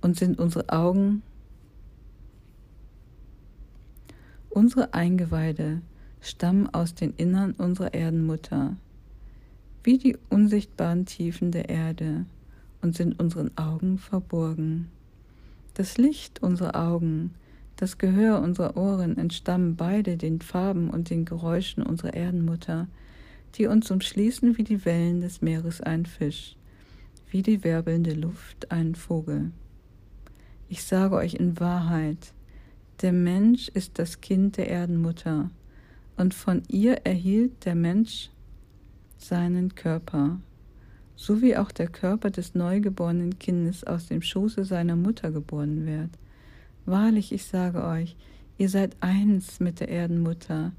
und 0.00 0.16
sind 0.16 0.38
unsere 0.38 0.68
Augen, 0.70 1.22
unsere 4.52 4.94
Eingeweide 4.94 5.82
stammen 6.20 6.72
aus 6.72 6.94
den 6.94 7.14
Innern 7.16 7.52
unserer 7.52 7.94
Erdenmutter, 7.94 8.76
wie 9.82 9.98
die 9.98 10.16
unsichtbaren 10.28 11.06
Tiefen 11.06 11.50
der 11.50 11.68
Erde 11.68 12.26
und 12.80 12.96
sind 12.96 13.18
unseren 13.18 13.50
Augen 13.56 13.98
verborgen. 13.98 14.88
Das 15.74 15.98
Licht 15.98 16.42
unserer 16.42 16.76
Augen, 16.76 17.34
das 17.76 17.98
Gehör 17.98 18.40
unserer 18.40 18.76
Ohren 18.76 19.18
entstammen 19.18 19.76
beide 19.76 20.16
den 20.16 20.40
Farben 20.40 20.90
und 20.90 21.10
den 21.10 21.24
Geräuschen 21.24 21.82
unserer 21.82 22.14
Erdenmutter, 22.14 22.86
die 23.54 23.66
uns 23.66 23.90
umschließen 23.90 24.56
wie 24.56 24.64
die 24.64 24.84
Wellen 24.84 25.20
des 25.20 25.42
Meeres 25.42 25.80
ein 25.80 26.06
Fisch 26.06 26.56
wie 27.32 27.42
die 27.42 27.64
wirbelnde 27.64 28.12
Luft 28.12 28.70
einen 28.70 28.94
Vogel. 28.94 29.52
Ich 30.68 30.84
sage 30.84 31.16
euch 31.16 31.34
in 31.34 31.58
Wahrheit, 31.58 32.34
der 33.02 33.12
Mensch 33.12 33.68
ist 33.68 33.98
das 33.98 34.20
Kind 34.20 34.56
der 34.56 34.70
Erdenmutter, 34.70 35.50
und 36.16 36.34
von 36.34 36.62
ihr 36.68 36.98
erhielt 37.04 37.64
der 37.64 37.74
Mensch 37.74 38.30
seinen 39.18 39.74
Körper, 39.74 40.38
so 41.16 41.42
wie 41.42 41.56
auch 41.56 41.72
der 41.72 41.88
Körper 41.88 42.30
des 42.30 42.54
neugeborenen 42.54 43.38
Kindes 43.38 43.84
aus 43.84 44.06
dem 44.06 44.22
Schoße 44.22 44.64
seiner 44.64 44.96
Mutter 44.96 45.30
geboren 45.30 45.86
wird. 45.86 46.10
Wahrlich, 46.86 47.32
ich 47.32 47.44
sage 47.44 47.84
euch, 47.84 48.16
ihr 48.58 48.68
seid 48.68 48.96
eins 49.00 49.58
mit 49.58 49.80
der 49.80 49.88
Erdenmutter, 49.88 50.72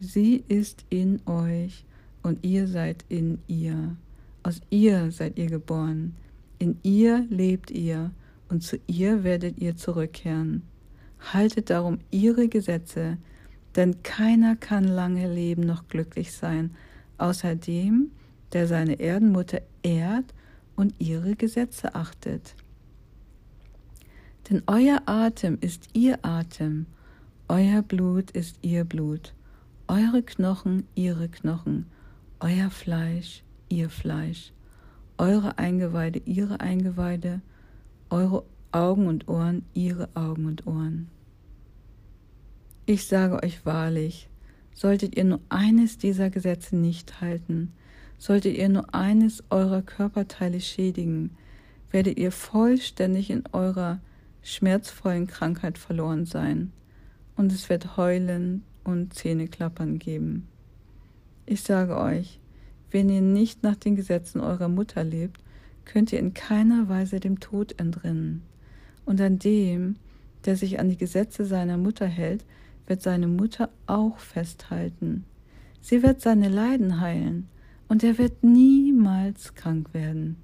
sie 0.00 0.44
ist 0.48 0.84
in 0.90 1.20
euch 1.26 1.84
und 2.22 2.44
ihr 2.44 2.66
seid 2.66 3.04
in 3.08 3.38
ihr. 3.46 3.96
Aus 4.42 4.60
ihr 4.70 5.10
seid 5.10 5.38
ihr 5.38 5.48
geboren, 5.48 6.14
in 6.58 6.78
ihr 6.82 7.26
lebt 7.28 7.70
ihr 7.70 8.10
und 8.48 8.62
zu 8.62 8.78
ihr 8.86 9.24
werdet 9.24 9.58
ihr 9.58 9.76
zurückkehren. 9.76 10.62
Haltet 11.20 11.70
darum 11.70 11.98
ihre 12.10 12.48
Gesetze, 12.48 13.18
denn 13.76 14.02
keiner 14.02 14.56
kann 14.56 14.84
lange 14.84 15.32
leben 15.32 15.62
noch 15.62 15.88
glücklich 15.88 16.32
sein, 16.32 16.74
außer 17.18 17.54
dem, 17.54 18.10
der 18.52 18.66
seine 18.66 18.98
Erdenmutter 18.98 19.60
ehrt 19.82 20.34
und 20.76 20.94
ihre 20.98 21.36
Gesetze 21.36 21.94
achtet. 21.94 22.54
Denn 24.48 24.62
euer 24.66 25.02
Atem 25.06 25.58
ist 25.60 25.88
ihr 25.92 26.18
Atem, 26.22 26.86
euer 27.48 27.82
Blut 27.82 28.30
ist 28.30 28.58
ihr 28.62 28.84
Blut, 28.84 29.34
eure 29.88 30.22
Knochen 30.22 30.86
ihre 30.94 31.28
Knochen, 31.28 31.86
euer 32.40 32.70
Fleisch 32.70 33.42
ihr 33.68 33.90
Fleisch, 33.90 34.52
eure 35.18 35.58
Eingeweide 35.58 36.20
ihre 36.24 36.60
Eingeweide, 36.60 37.40
eure 38.08 38.44
Augen 38.72 39.06
und 39.06 39.28
Ohren 39.28 39.64
ihre 39.74 40.08
Augen 40.14 40.46
und 40.46 40.66
Ohren. 40.66 41.08
Ich 42.86 43.06
sage 43.06 43.42
euch 43.42 43.64
wahrlich, 43.64 44.28
solltet 44.74 45.16
ihr 45.16 45.24
nur 45.24 45.40
eines 45.48 45.98
dieser 45.98 46.30
Gesetze 46.30 46.76
nicht 46.76 47.20
halten, 47.20 47.72
solltet 48.18 48.56
ihr 48.56 48.68
nur 48.68 48.94
eines 48.94 49.44
eurer 49.50 49.82
Körperteile 49.82 50.60
schädigen, 50.60 51.30
werdet 51.90 52.18
ihr 52.18 52.32
vollständig 52.32 53.30
in 53.30 53.44
eurer 53.52 54.00
schmerzvollen 54.42 55.26
Krankheit 55.26 55.78
verloren 55.78 56.26
sein, 56.26 56.72
und 57.36 57.52
es 57.52 57.68
wird 57.68 57.96
Heulen 57.96 58.64
und 58.84 59.14
Zähneklappern 59.14 59.98
geben. 59.98 60.48
Ich 61.46 61.62
sage 61.62 61.96
euch, 61.96 62.40
wenn 62.90 63.08
ihr 63.08 63.20
nicht 63.20 63.62
nach 63.62 63.76
den 63.76 63.96
Gesetzen 63.96 64.40
eurer 64.40 64.68
Mutter 64.68 65.04
lebt, 65.04 65.42
könnt 65.84 66.12
ihr 66.12 66.18
in 66.18 66.34
keiner 66.34 66.88
Weise 66.88 67.20
dem 67.20 67.40
Tod 67.40 67.78
entrinnen. 67.78 68.42
Und 69.08 69.22
an 69.22 69.38
dem, 69.38 69.96
der 70.44 70.54
sich 70.54 70.78
an 70.78 70.90
die 70.90 70.98
Gesetze 70.98 71.46
seiner 71.46 71.78
Mutter 71.78 72.04
hält, 72.04 72.44
wird 72.86 73.00
seine 73.00 73.26
Mutter 73.26 73.70
auch 73.86 74.18
festhalten. 74.18 75.24
Sie 75.80 76.02
wird 76.02 76.20
seine 76.20 76.50
Leiden 76.50 77.00
heilen, 77.00 77.48
und 77.88 78.04
er 78.04 78.18
wird 78.18 78.44
niemals 78.44 79.54
krank 79.54 79.94
werden. 79.94 80.36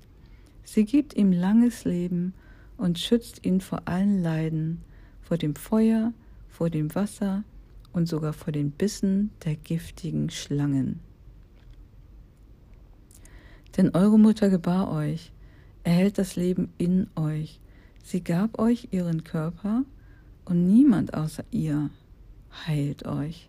Sie 0.63 0.87
gibt 0.87 1.15
ihm 1.15 1.31
langes 1.31 1.85
Leben 1.85 2.33
und 2.79 2.99
schützt 2.99 3.45
ihn 3.45 3.61
vor 3.61 3.83
allen 3.85 4.23
Leiden, 4.23 4.81
vor 5.21 5.37
dem 5.37 5.57
Feuer, 5.57 6.15
vor 6.49 6.71
dem 6.71 6.95
Wasser 6.95 7.45
und 7.93 8.09
sogar 8.09 8.33
vor 8.33 8.51
den 8.51 8.71
Bissen 8.71 9.29
der 9.45 9.57
giftigen 9.57 10.31
Schlangen. 10.31 11.01
Denn 13.77 13.91
eure 13.91 14.19
Mutter 14.19 14.49
gebar 14.49 14.91
euch, 14.91 15.33
Er 15.83 15.93
hält 15.93 16.17
das 16.17 16.35
Leben 16.35 16.73
in 16.79 17.09
euch. 17.15 17.61
Sie 18.05 18.23
gab 18.23 18.59
euch 18.59 18.89
ihren 18.91 19.25
Körper 19.25 19.83
und 20.45 20.67
niemand 20.67 21.15
außer 21.15 21.43
ihr 21.51 21.89
heilt 22.67 23.07
euch. 23.07 23.49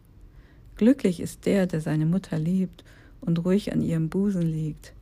Glücklich 0.78 1.20
ist 1.20 1.46
der, 1.46 1.68
der 1.68 1.82
seine 1.82 2.06
Mutter 2.06 2.40
liebt 2.40 2.86
und 3.20 3.44
ruhig 3.44 3.74
an 3.74 3.82
ihrem 3.82 4.08
Busen 4.08 4.44
liegt, 4.44 4.94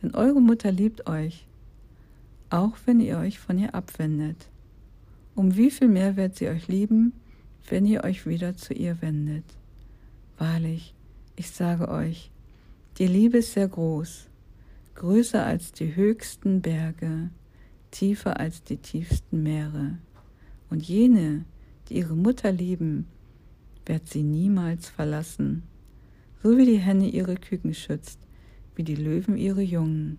denn 0.00 0.14
eure 0.14 0.40
Mutter 0.40 0.72
liebt 0.72 1.06
euch, 1.08 1.46
auch 2.48 2.72
wenn 2.86 3.00
ihr 3.00 3.18
euch 3.18 3.38
von 3.38 3.58
ihr 3.58 3.74
abwendet. 3.74 4.48
Um 5.34 5.56
wie 5.56 5.70
viel 5.70 5.88
mehr 5.88 6.16
wird 6.16 6.36
sie 6.36 6.48
euch 6.48 6.66
lieben, 6.68 7.12
wenn 7.68 7.84
ihr 7.84 8.04
euch 8.04 8.26
wieder 8.26 8.56
zu 8.56 8.72
ihr 8.72 9.02
wendet? 9.02 9.44
Wahrlich, 10.38 10.94
ich 11.36 11.50
sage 11.50 11.88
euch, 11.88 12.30
die 12.96 13.08
Liebe 13.08 13.38
ist 13.38 13.52
sehr 13.52 13.68
groß, 13.68 14.30
größer 14.94 15.44
als 15.44 15.72
die 15.72 15.94
höchsten 15.94 16.62
Berge, 16.62 17.28
tiefer 17.92 18.40
als 18.40 18.64
die 18.64 18.78
tiefsten 18.78 19.44
Meere. 19.44 19.98
Und 20.68 20.82
jene, 20.82 21.44
die 21.88 21.98
ihre 21.98 22.16
Mutter 22.16 22.50
lieben, 22.50 23.06
wird 23.86 24.08
sie 24.08 24.24
niemals 24.24 24.88
verlassen. 24.88 25.62
So 26.42 26.56
wie 26.58 26.66
die 26.66 26.78
Henne 26.78 27.08
ihre 27.08 27.36
Küken 27.36 27.74
schützt, 27.74 28.18
wie 28.74 28.82
die 28.82 28.96
Löwen 28.96 29.36
ihre 29.36 29.62
Jungen, 29.62 30.18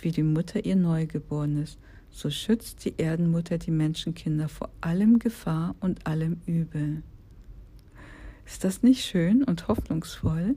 wie 0.00 0.12
die 0.12 0.22
Mutter 0.22 0.64
ihr 0.64 0.76
Neugeborenes, 0.76 1.78
so 2.10 2.30
schützt 2.30 2.84
die 2.84 2.94
Erdenmutter 2.98 3.58
die 3.58 3.70
Menschenkinder 3.70 4.48
vor 4.48 4.70
allem 4.80 5.18
Gefahr 5.18 5.74
und 5.80 6.06
allem 6.06 6.40
Übel. 6.46 7.02
Ist 8.46 8.64
das 8.64 8.82
nicht 8.82 9.04
schön 9.04 9.42
und 9.42 9.68
hoffnungsvoll? 9.68 10.54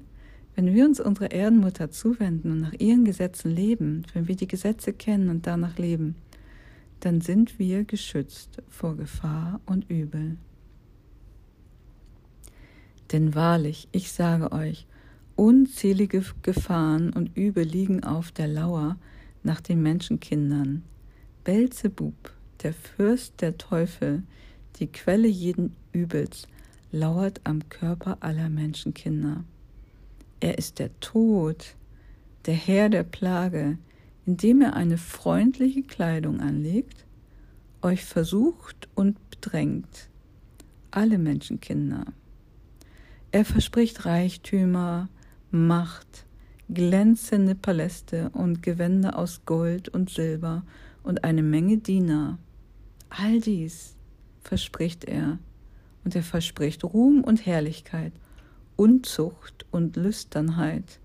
Wenn 0.55 0.73
wir 0.73 0.85
uns 0.85 0.99
unserer 0.99 1.31
Erdenmutter 1.31 1.89
zuwenden 1.89 2.51
und 2.51 2.59
nach 2.59 2.73
ihren 2.73 3.05
Gesetzen 3.05 3.49
leben, 3.49 4.03
wenn 4.13 4.27
wir 4.27 4.35
die 4.35 4.47
Gesetze 4.47 4.93
kennen 4.93 5.29
und 5.29 5.47
danach 5.47 5.77
leben, 5.77 6.15
dann 6.99 7.21
sind 7.21 7.59
wir 7.59 7.83
geschützt 7.83 8.61
vor 8.67 8.95
Gefahr 8.95 9.61
und 9.65 9.89
Übel. 9.89 10.37
Denn 13.11 13.33
wahrlich, 13.33 13.87
ich 13.91 14.11
sage 14.11 14.51
euch, 14.51 14.85
unzählige 15.35 16.23
Gefahren 16.41 17.11
und 17.11 17.35
Übel 17.35 17.63
liegen 17.63 18.03
auf 18.03 18.31
der 18.31 18.47
Lauer 18.47 18.97
nach 19.43 19.61
den 19.61 19.81
Menschenkindern. 19.81 20.83
Belzebub, 21.43 22.13
der 22.61 22.73
Fürst 22.73 23.41
der 23.41 23.57
Teufel, 23.57 24.23
die 24.75 24.87
Quelle 24.87 25.27
jeden 25.27 25.75
Übels, 25.91 26.47
lauert 26.91 27.41
am 27.43 27.67
Körper 27.69 28.17
aller 28.19 28.49
Menschenkinder. 28.49 29.43
Er 30.39 30.57
ist 30.57 30.79
der 30.79 30.97
Tod, 30.99 31.75
der 32.45 32.55
Herr 32.55 32.89
der 32.89 33.03
Plage, 33.03 33.77
indem 34.29 34.61
er 34.61 34.75
eine 34.75 34.99
freundliche 34.99 35.81
Kleidung 35.81 36.39
anlegt, 36.39 37.07
euch 37.81 38.05
versucht 38.05 38.87
und 38.93 39.17
bedrängt, 39.31 40.07
alle 40.91 41.17
Menschenkinder. 41.17 42.05
Er 43.31 43.43
verspricht 43.43 44.05
Reichtümer, 44.05 45.09
Macht, 45.49 46.27
glänzende 46.71 47.55
Paläste 47.55 48.29
und 48.29 48.61
Gewänder 48.61 49.17
aus 49.17 49.45
Gold 49.47 49.89
und 49.89 50.11
Silber 50.11 50.61
und 51.01 51.23
eine 51.23 51.41
Menge 51.41 51.79
Diener. 51.79 52.37
All 53.09 53.39
dies 53.39 53.95
verspricht 54.43 55.05
er, 55.05 55.39
und 56.03 56.15
er 56.15 56.21
verspricht 56.21 56.83
Ruhm 56.83 57.23
und 57.23 57.47
Herrlichkeit, 57.47 58.13
Unzucht 58.75 59.65
und 59.71 59.95
Lüsternheit, 59.95 60.99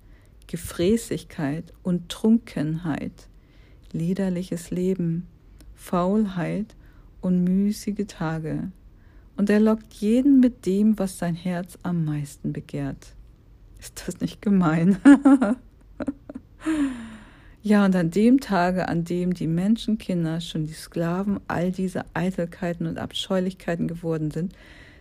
Gefräßigkeit 0.47 1.73
und 1.83 2.09
Trunkenheit, 2.09 3.29
liederliches 3.93 4.71
Leben, 4.71 5.27
Faulheit 5.75 6.77
und 7.21 7.45
müßige 7.45 8.07
Tage, 8.07 8.71
und 9.37 9.51
er 9.51 9.61
lockt 9.61 9.93
jeden 9.95 10.41
mit 10.41 10.67
dem, 10.67 10.99
was 10.99 11.19
sein 11.19 11.35
Herz 11.35 11.79
am 11.83 12.05
meisten 12.05 12.53
begehrt. 12.53 13.15
Ist 13.81 14.05
das 14.07 14.21
nicht 14.21 14.41
gemein? 14.41 14.97
ja, 17.63 17.85
und 17.85 17.97
an 17.97 18.11
dem 18.11 18.41
Tage, 18.41 18.89
an 18.89 19.05
dem 19.05 19.35
die 19.35 19.49
Menschenkinder 19.49 20.41
schon 20.41 20.67
die 20.67 20.73
Sklaven 20.73 21.41
all 21.49 21.73
dieser 21.73 22.07
Eitelkeiten 22.15 22.87
und 22.87 22.99
Abscheulichkeiten 22.99 23.89
geworden 23.89 24.31
sind, 24.31 24.55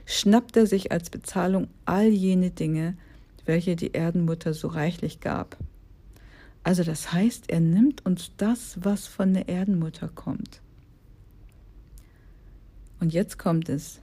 schnappt 0.05 0.57
er 0.57 0.65
sich 0.65 0.91
als 0.91 1.09
Bezahlung 1.09 1.67
all 1.85 2.07
jene 2.07 2.49
Dinge, 2.49 2.97
welche 3.45 3.75
die 3.75 3.93
Erdenmutter 3.93 4.53
so 4.53 4.67
reichlich 4.67 5.19
gab. 5.19 5.57
Also 6.63 6.83
das 6.83 7.11
heißt, 7.11 7.49
er 7.49 7.59
nimmt 7.59 8.05
uns 8.05 8.31
das, 8.37 8.77
was 8.81 9.07
von 9.07 9.33
der 9.33 9.49
Erdenmutter 9.49 10.07
kommt. 10.07 10.61
Und 12.99 13.13
jetzt 13.13 13.37
kommt 13.37 13.67
es. 13.67 13.99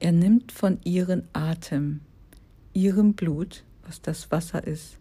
Er 0.00 0.12
nimmt 0.12 0.52
von 0.52 0.78
ihren 0.84 1.26
Atem, 1.32 2.00
ihrem 2.74 3.14
Blut, 3.14 3.64
was 3.84 4.02
das 4.02 4.30
Wasser 4.30 4.66
ist, 4.66 4.98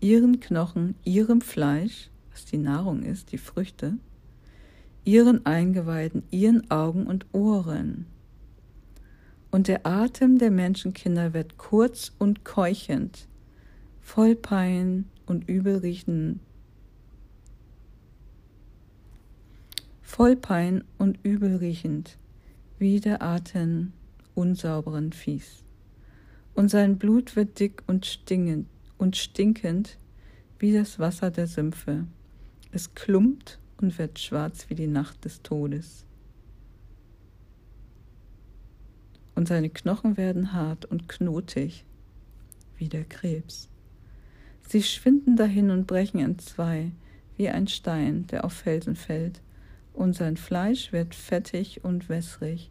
ihren 0.00 0.40
Knochen, 0.40 0.96
ihrem 1.04 1.40
Fleisch, 1.40 2.10
was 2.32 2.44
die 2.44 2.58
Nahrung 2.58 3.02
ist, 3.02 3.32
die 3.32 3.38
Früchte, 3.38 3.94
ihren 5.04 5.46
Eingeweiden, 5.46 6.24
ihren 6.30 6.70
Augen 6.70 7.06
und 7.06 7.26
Ohren. 7.32 8.06
Und 9.56 9.68
der 9.68 9.86
Atem 9.86 10.36
der 10.36 10.50
Menschenkinder 10.50 11.32
wird 11.32 11.56
kurz 11.56 12.12
und 12.18 12.44
keuchend, 12.44 13.26
voll 14.02 14.36
Pein 14.36 15.06
und 15.24 15.48
übelriechen, 15.48 16.40
voll 20.02 20.36
Pein 20.36 20.84
und 20.98 21.18
übelriechend, 21.22 22.18
wie 22.78 23.00
der 23.00 23.22
Atem 23.22 23.94
unsauberen 24.34 25.14
Viehs. 25.14 25.64
Und 26.52 26.70
sein 26.70 26.98
Blut 26.98 27.34
wird 27.34 27.58
dick 27.58 27.82
und 27.86 28.04
stinkend, 28.04 28.68
und 28.98 29.16
stinkend 29.16 29.96
wie 30.58 30.74
das 30.74 30.98
Wasser 30.98 31.30
der 31.30 31.46
Sümpfe. 31.46 32.06
Es 32.72 32.94
klumpt 32.94 33.58
und 33.80 33.98
wird 33.98 34.18
schwarz 34.18 34.68
wie 34.68 34.74
die 34.74 34.86
Nacht 34.86 35.24
des 35.24 35.40
Todes. 35.40 36.05
Und 39.36 39.46
seine 39.46 39.70
Knochen 39.70 40.16
werden 40.16 40.52
hart 40.52 40.86
und 40.86 41.08
knotig 41.08 41.84
wie 42.76 42.88
der 42.88 43.04
Krebs. 43.04 43.68
Sie 44.68 44.82
schwinden 44.82 45.36
dahin 45.36 45.70
und 45.70 45.86
brechen 45.86 46.18
entzwei, 46.18 46.90
wie 47.36 47.48
ein 47.48 47.68
Stein, 47.68 48.26
der 48.26 48.44
auf 48.44 48.52
Felsen 48.52 48.96
fällt, 48.96 49.40
und 49.92 50.14
sein 50.14 50.36
Fleisch 50.36 50.92
wird 50.92 51.14
fettig 51.14 51.84
und 51.84 52.08
wässrig, 52.08 52.70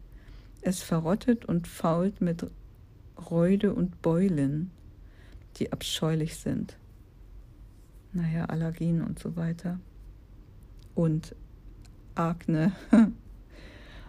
es 0.60 0.82
verrottet 0.82 1.44
und 1.44 1.66
fault 1.66 2.20
mit 2.20 2.46
Räude 3.30 3.72
und 3.72 4.02
Beulen, 4.02 4.70
die 5.56 5.72
abscheulich 5.72 6.36
sind. 6.36 6.76
Naja, 8.12 8.46
Allergien 8.46 9.02
und 9.02 9.18
so 9.18 9.36
weiter. 9.36 9.80
Und 10.94 11.34
Akne. 12.14 12.72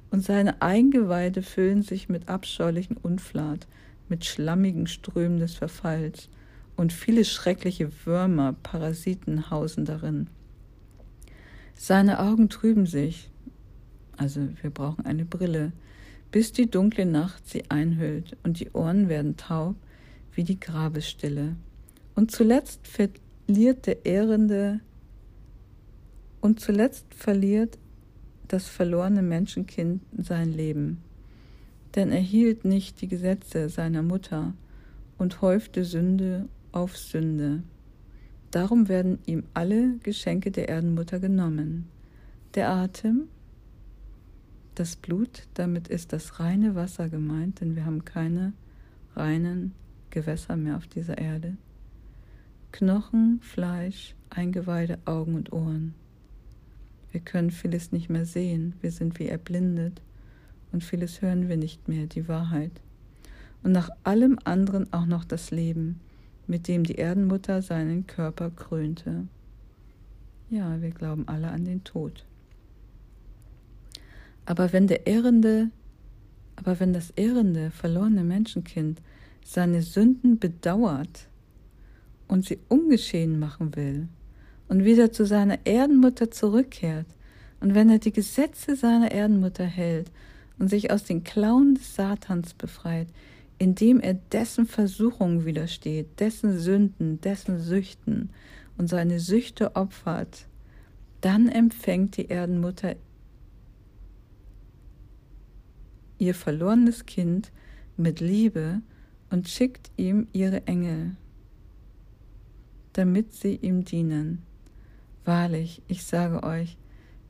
Und 0.10 0.24
seine 0.24 0.62
Eingeweide 0.62 1.42
füllen 1.42 1.82
sich 1.82 2.10
mit 2.10 2.30
abscheulichen 2.30 2.98
Unflat, 2.98 3.68
mit 4.10 4.26
schlammigen 4.26 4.88
Strömen 4.88 5.40
des 5.40 5.56
Verfalls, 5.56 6.30
und 6.78 6.94
viele 6.94 7.26
schreckliche 7.26 7.90
Würmer, 8.06 8.54
Parasiten 8.64 9.50
hausen 9.50 9.84
darin. 9.84 10.30
Seine 11.74 12.20
Augen 12.20 12.50
trüben 12.50 12.86
sich, 12.86 13.30
also 14.16 14.48
wir 14.62 14.70
brauchen 14.70 15.06
eine 15.06 15.26
Brille, 15.26 15.74
bis 16.32 16.52
die 16.52 16.70
dunkle 16.70 17.06
Nacht 17.06 17.48
sie 17.48 17.70
einhüllt 17.70 18.38
und 18.44 18.60
die 18.60 18.70
Ohren 18.72 19.10
werden 19.10 19.38
taub 19.38 19.76
wie 20.34 20.44
die 20.44 20.60
Grabesstille. 20.60 21.56
Und 22.16 22.32
zuletzt 22.32 22.88
verliert 22.88 23.88
der 23.88 24.06
Ehrende 24.06 24.80
und 26.42 26.60
zuletzt 26.60 27.06
verliert 27.14 27.78
das 28.48 28.68
verlorene 28.68 29.22
Menschenkind 29.22 30.02
sein 30.18 30.52
Leben. 30.52 31.02
Denn 31.96 32.12
er 32.12 32.22
hielt 32.22 32.66
nicht 32.66 33.02
die 33.02 33.08
Gesetze 33.08 33.70
seiner 33.70 34.04
Mutter 34.04 34.54
und 35.18 35.42
häufte 35.42 35.84
Sünde 35.84 36.48
auf 36.72 36.98
Sünde. 36.98 37.64
Darum 38.52 38.88
werden 38.88 39.20
ihm 39.26 39.44
alle 39.54 39.98
Geschenke 40.04 40.52
der 40.52 40.70
Erdenmutter 40.70 41.20
genommen. 41.20 41.88
Der 42.56 42.70
Atem, 42.70 43.28
das 44.76 44.96
Blut, 44.96 45.48
damit 45.56 45.88
ist 45.88 46.14
das 46.14 46.40
reine 46.40 46.76
Wasser 46.76 47.10
gemeint, 47.10 47.62
denn 47.62 47.76
wir 47.76 47.86
haben 47.86 48.06
keine 48.06 48.54
reinen 49.16 49.74
Gewässer 50.12 50.56
mehr 50.56 50.78
auf 50.78 50.88
dieser 50.88 51.18
Erde. 51.18 51.58
Knochen, 52.72 53.40
Fleisch, 53.42 54.16
Eingeweide, 54.30 55.00
Augen 55.06 55.36
und 55.36 55.52
Ohren. 55.52 55.96
Wir 57.18 57.26
können 57.26 57.50
vieles 57.50 57.92
nicht 57.92 58.12
mehr 58.12 58.28
sehen, 58.28 58.76
wir 58.82 58.92
sind 58.92 59.18
wie 59.18 59.28
erblindet 59.28 60.04
und 60.72 60.84
vieles 60.84 61.20
hören 61.24 61.50
wir 61.50 61.58
nicht 61.58 61.88
mehr, 61.88 62.06
die 62.06 62.28
Wahrheit. 62.28 62.70
Und 63.64 63.72
nach 63.72 63.90
allem 64.04 64.38
anderen 64.44 64.94
auch 64.94 65.08
noch 65.08 65.26
das 65.26 65.50
Leben, 65.50 66.00
mit 66.46 66.68
dem 66.68 66.84
die 66.84 66.94
Erdenmutter 66.94 67.64
seinen 67.64 68.06
Körper 68.06 68.52
krönte. 68.52 69.28
Ja, 70.52 70.80
wir 70.80 70.92
glauben 70.92 71.28
alle 71.28 71.48
an 71.48 71.66
den 71.66 71.84
Tod. 71.84 72.24
Aber 74.46 74.72
wenn 74.72 74.86
der 74.86 75.08
ehrende, 75.08 75.72
aber 76.56 76.80
wenn 76.80 76.94
das 76.94 77.10
ehrende, 77.16 77.72
verlorene 77.72 78.24
Menschenkind 78.24 79.02
seine 79.44 79.82
Sünden 79.82 80.38
bedauert 80.38 81.28
und 82.28 82.46
sie 82.46 82.60
ungeschehen 82.70 83.40
machen 83.40 83.76
will 83.76 84.08
und 84.68 84.84
wieder 84.84 85.12
zu 85.12 85.26
seiner 85.26 85.66
Erdenmutter 85.66 86.32
zurückkehrt, 86.32 87.08
und 87.60 87.74
wenn 87.74 87.90
er 87.90 88.00
die 88.00 88.14
Gesetze 88.14 88.76
seiner 88.76 89.12
Erdenmutter 89.12 89.66
hält 89.66 90.12
und 90.60 90.70
sich 90.70 90.92
aus 90.92 91.04
den 91.04 91.24
Klauen 91.24 91.76
des 91.76 91.96
Satans 91.96 92.54
befreit, 92.54 93.08
indem 93.58 94.00
er 94.00 94.14
dessen 94.14 94.68
Versuchungen 94.68 95.46
widersteht, 95.46 96.20
dessen 96.20 96.60
Sünden, 96.60 97.20
dessen 97.22 97.60
Süchten 97.60 98.30
und 98.78 98.88
seine 98.88 99.20
Süchte 99.20 99.76
opfert, 99.76 100.46
dann 101.22 101.50
empfängt 101.50 102.18
die 102.18 102.30
Erdenmutter 102.30 102.96
ihr 106.20 106.36
verlorenes 106.36 107.06
Kind 107.06 107.52
mit 107.96 108.20
Liebe 108.20 108.82
und 109.30 109.50
schickt 109.50 109.92
ihm 109.98 110.28
ihre 110.34 110.66
Engel, 110.68 111.16
damit 112.94 113.34
sie 113.34 113.56
ihm 113.56 113.84
dienen. 113.84 114.47
Wahrlich, 115.28 115.82
ich 115.90 116.06
sage 116.06 116.42
euch, 116.44 116.78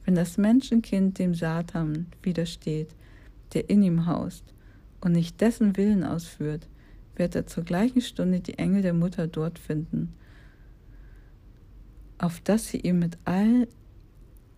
wenn 0.06 0.14
das 0.14 0.38
Menschenkind 0.38 1.18
dem 1.18 1.34
Satan 1.34 2.06
widersteht, 2.22 2.94
der 3.56 3.72
in 3.72 3.82
ihm 3.82 4.06
haust, 4.06 4.54
und 5.02 5.14
nicht 5.14 5.42
dessen 5.42 5.76
Willen 5.78 6.04
ausführt, 6.04 6.70
wird 7.16 7.34
er 7.34 7.48
zur 7.48 7.64
gleichen 7.64 8.02
Stunde 8.02 8.40
die 8.40 8.60
Engel 8.60 8.84
der 8.84 8.94
Mutter 8.94 9.26
dort 9.26 9.58
finden, 9.58 10.14
auf 12.20 12.40
dass 12.42 12.68
sie 12.68 12.78
ihm 12.78 13.00
mit 13.00 13.18
all, 13.26 13.68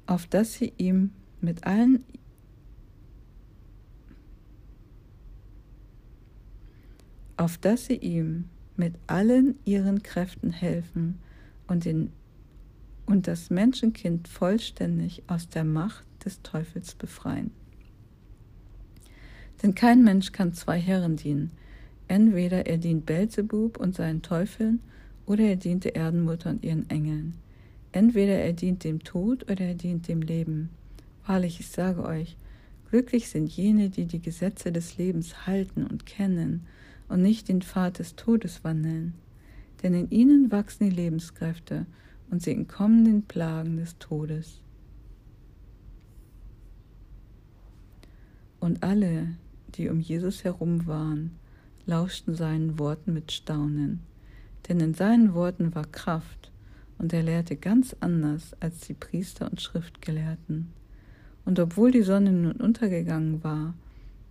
auf 0.06 0.28
dass 0.28 0.56
sie 0.56 0.74
ihm 0.78 1.12
mit 1.40 1.66
allen 1.66 2.04
auf 7.38 7.58
dass 7.58 7.86
sie 7.86 7.96
ihm 7.96 8.50
mit 8.76 8.96
allen 9.08 9.58
ihren 9.64 10.04
Kräften 10.04 10.52
helfen 10.52 11.20
und, 11.68 11.86
den, 11.86 12.12
und 13.10 13.28
das 13.28 13.50
Menschenkind 13.50 14.28
vollständig 14.28 15.24
aus 15.26 15.50
der 15.50 15.64
Macht 15.64 16.06
des 16.24 16.44
Teufels 16.44 16.94
befreien. 16.94 17.52
Denn 19.64 19.74
kein 19.74 20.04
Mensch 20.04 20.32
kann 20.32 20.54
zwei 20.54 20.80
Herren 20.80 21.16
dienen. 21.18 21.52
Entweder 22.08 22.68
er 22.68 22.78
dient 22.78 23.08
Belzebub 23.08 23.78
und 23.78 23.96
seinen 23.96 24.22
Teufeln, 24.22 24.80
oder 25.26 25.44
er 25.44 25.56
dient 25.56 25.84
der 25.86 25.96
Erdenmutter 25.96 26.52
und 26.52 26.64
ihren 26.64 26.90
Engeln. 26.90 27.36
Entweder 27.92 28.34
er 28.34 28.54
dient 28.54 28.84
dem 28.84 29.04
Tod 29.04 29.44
oder 29.50 29.62
er 29.66 29.76
dient 29.76 30.08
dem 30.08 30.22
Leben. 30.22 30.70
Wahrlich, 31.26 31.60
ich 31.60 31.68
sage 31.68 32.04
euch, 32.04 32.38
glücklich 32.90 33.30
sind 33.30 33.50
jene, 33.50 33.90
die 33.90 34.06
die 34.06 34.22
Gesetze 34.22 34.72
des 34.72 34.98
Lebens 34.98 35.48
halten 35.48 35.86
und 35.86 36.06
kennen 36.06 36.66
und 37.08 37.22
nicht 37.22 37.48
den 37.48 37.62
Pfad 37.62 38.00
des 38.00 38.16
Todes 38.16 38.64
wandeln. 38.64 39.14
Denn 39.82 39.94
in 39.94 40.10
ihnen 40.10 40.52
wachsen 40.52 40.90
die 40.90 40.96
Lebenskräfte 40.96 41.86
und 42.30 42.42
sie 42.42 42.52
entkommen 42.52 43.06
den 43.06 43.24
Plagen 43.24 43.78
des 43.78 43.98
Todes. 43.98 44.62
Und 48.60 48.84
alle, 48.84 49.36
die 49.76 49.90
um 49.90 50.00
Jesus 50.00 50.44
herum 50.44 50.86
waren, 50.86 51.32
lauschten 51.86 52.36
seinen 52.36 52.78
Worten 52.78 53.14
mit 53.14 53.32
Staunen. 53.32 54.02
Denn 54.68 54.80
in 54.80 54.94
seinen 54.94 55.34
Worten 55.34 55.74
war 55.74 55.86
Kraft, 55.86 56.52
und 56.98 57.14
er 57.14 57.24
lehrte 57.24 57.56
ganz 57.56 57.96
anders 58.02 58.54
als 58.60 58.82
die 58.82 58.94
Priester 58.94 59.50
und 59.50 59.62
Schriftgelehrten. 59.62 60.74
Und 61.46 61.58
obwohl 61.60 61.92
die 61.92 62.02
Sonne 62.02 62.34
nun 62.34 62.52
untergegangen 62.52 63.42
war, 63.44 63.74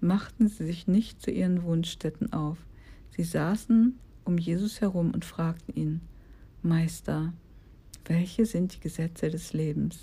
machten 0.01 0.49
sie 0.49 0.67
sich 0.67 0.87
nicht 0.87 1.23
zu 1.23 1.31
ihren 1.31 1.63
Wohnstätten 1.63 2.33
auf. 2.33 2.59
Sie 3.17 3.25
saßen 3.25 3.99
um 4.25 4.39
Jesus 4.39 4.83
herum 4.83 5.13
und 5.13 5.25
fragten 5.25 5.75
ihn, 5.75 6.01
Meister, 6.63 7.33
welche 8.09 8.47
sind 8.47 8.75
die 8.75 8.81
Gesetze 8.81 9.31
des 9.31 9.53
Lebens? 9.53 9.99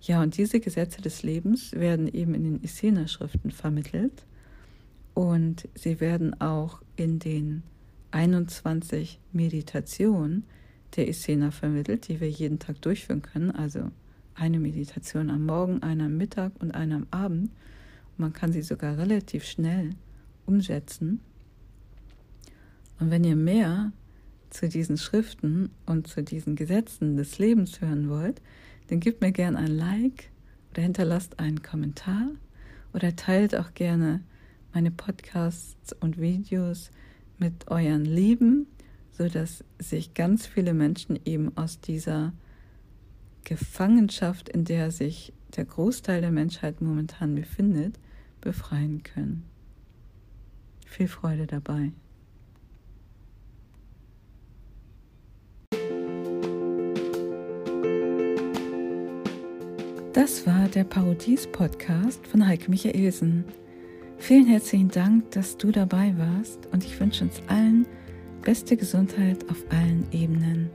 Ja, 0.00 0.22
und 0.22 0.36
diese 0.36 0.60
Gesetze 0.60 1.02
des 1.02 1.22
Lebens 1.22 1.72
werden 1.72 2.06
eben 2.06 2.34
in 2.34 2.44
den 2.44 2.64
Essener-Schriften 2.64 3.50
vermittelt 3.50 4.24
und 5.14 5.68
sie 5.74 6.00
werden 6.00 6.40
auch 6.40 6.80
in 6.96 7.18
den 7.18 7.64
21 8.12 9.18
Meditationen 9.32 10.44
der 10.96 11.08
Essener 11.08 11.50
vermittelt, 11.50 12.08
die 12.08 12.20
wir 12.20 12.30
jeden 12.30 12.58
Tag 12.58 12.80
durchführen 12.80 13.22
können. 13.22 13.50
Also 13.50 13.90
eine 14.34 14.60
Meditation 14.60 15.30
am 15.30 15.44
Morgen, 15.46 15.82
eine 15.82 16.04
am 16.04 16.16
Mittag 16.16 16.52
und 16.60 16.70
eine 16.72 16.94
am 16.94 17.06
Abend. 17.10 17.50
Man 18.16 18.32
kann 18.32 18.52
sie 18.52 18.62
sogar 18.62 18.96
relativ 18.96 19.44
schnell 19.44 19.90
umsetzen. 20.46 21.20
Und 23.00 23.10
wenn 23.10 23.24
ihr 23.24 23.36
mehr 23.36 23.92
zu 24.50 24.68
diesen 24.68 24.96
Schriften 24.96 25.70
und 25.86 26.06
zu 26.06 26.22
diesen 26.22 26.56
Gesetzen 26.56 27.16
des 27.16 27.38
Lebens 27.38 27.80
hören 27.80 28.08
wollt, 28.08 28.40
dann 28.88 29.00
gebt 29.00 29.20
mir 29.20 29.32
gerne 29.32 29.58
ein 29.58 29.68
Like 29.68 30.30
oder 30.70 30.82
hinterlasst 30.82 31.38
einen 31.38 31.62
Kommentar 31.62 32.30
oder 32.92 33.14
teilt 33.16 33.54
auch 33.54 33.74
gerne 33.74 34.22
meine 34.72 34.90
Podcasts 34.90 35.92
und 36.00 36.18
Videos 36.20 36.90
mit 37.38 37.70
euren 37.70 38.04
Lieben, 38.04 38.66
sodass 39.12 39.64
sich 39.78 40.14
ganz 40.14 40.46
viele 40.46 40.74
Menschen 40.74 41.18
eben 41.24 41.56
aus 41.56 41.80
dieser 41.80 42.32
Gefangenschaft, 43.44 44.48
in 44.48 44.64
der 44.64 44.90
sich 44.90 45.32
der 45.56 45.64
Großteil 45.64 46.20
der 46.20 46.30
Menschheit 46.30 46.80
momentan 46.80 47.34
befindet, 47.34 47.98
befreien 48.40 49.02
können. 49.02 49.44
Viel 50.86 51.08
Freude 51.08 51.46
dabei. 51.46 51.92
Das 60.18 60.44
war 60.48 60.66
der 60.66 60.82
Parodies-Podcast 60.82 62.26
von 62.26 62.44
Heike 62.44 62.68
Michaelsen. 62.68 63.44
Vielen 64.16 64.46
herzlichen 64.48 64.88
Dank, 64.88 65.30
dass 65.30 65.56
du 65.56 65.70
dabei 65.70 66.12
warst 66.18 66.66
und 66.72 66.84
ich 66.84 66.98
wünsche 66.98 67.22
uns 67.22 67.40
allen 67.46 67.86
beste 68.42 68.76
Gesundheit 68.76 69.48
auf 69.48 69.64
allen 69.70 70.04
Ebenen. 70.10 70.70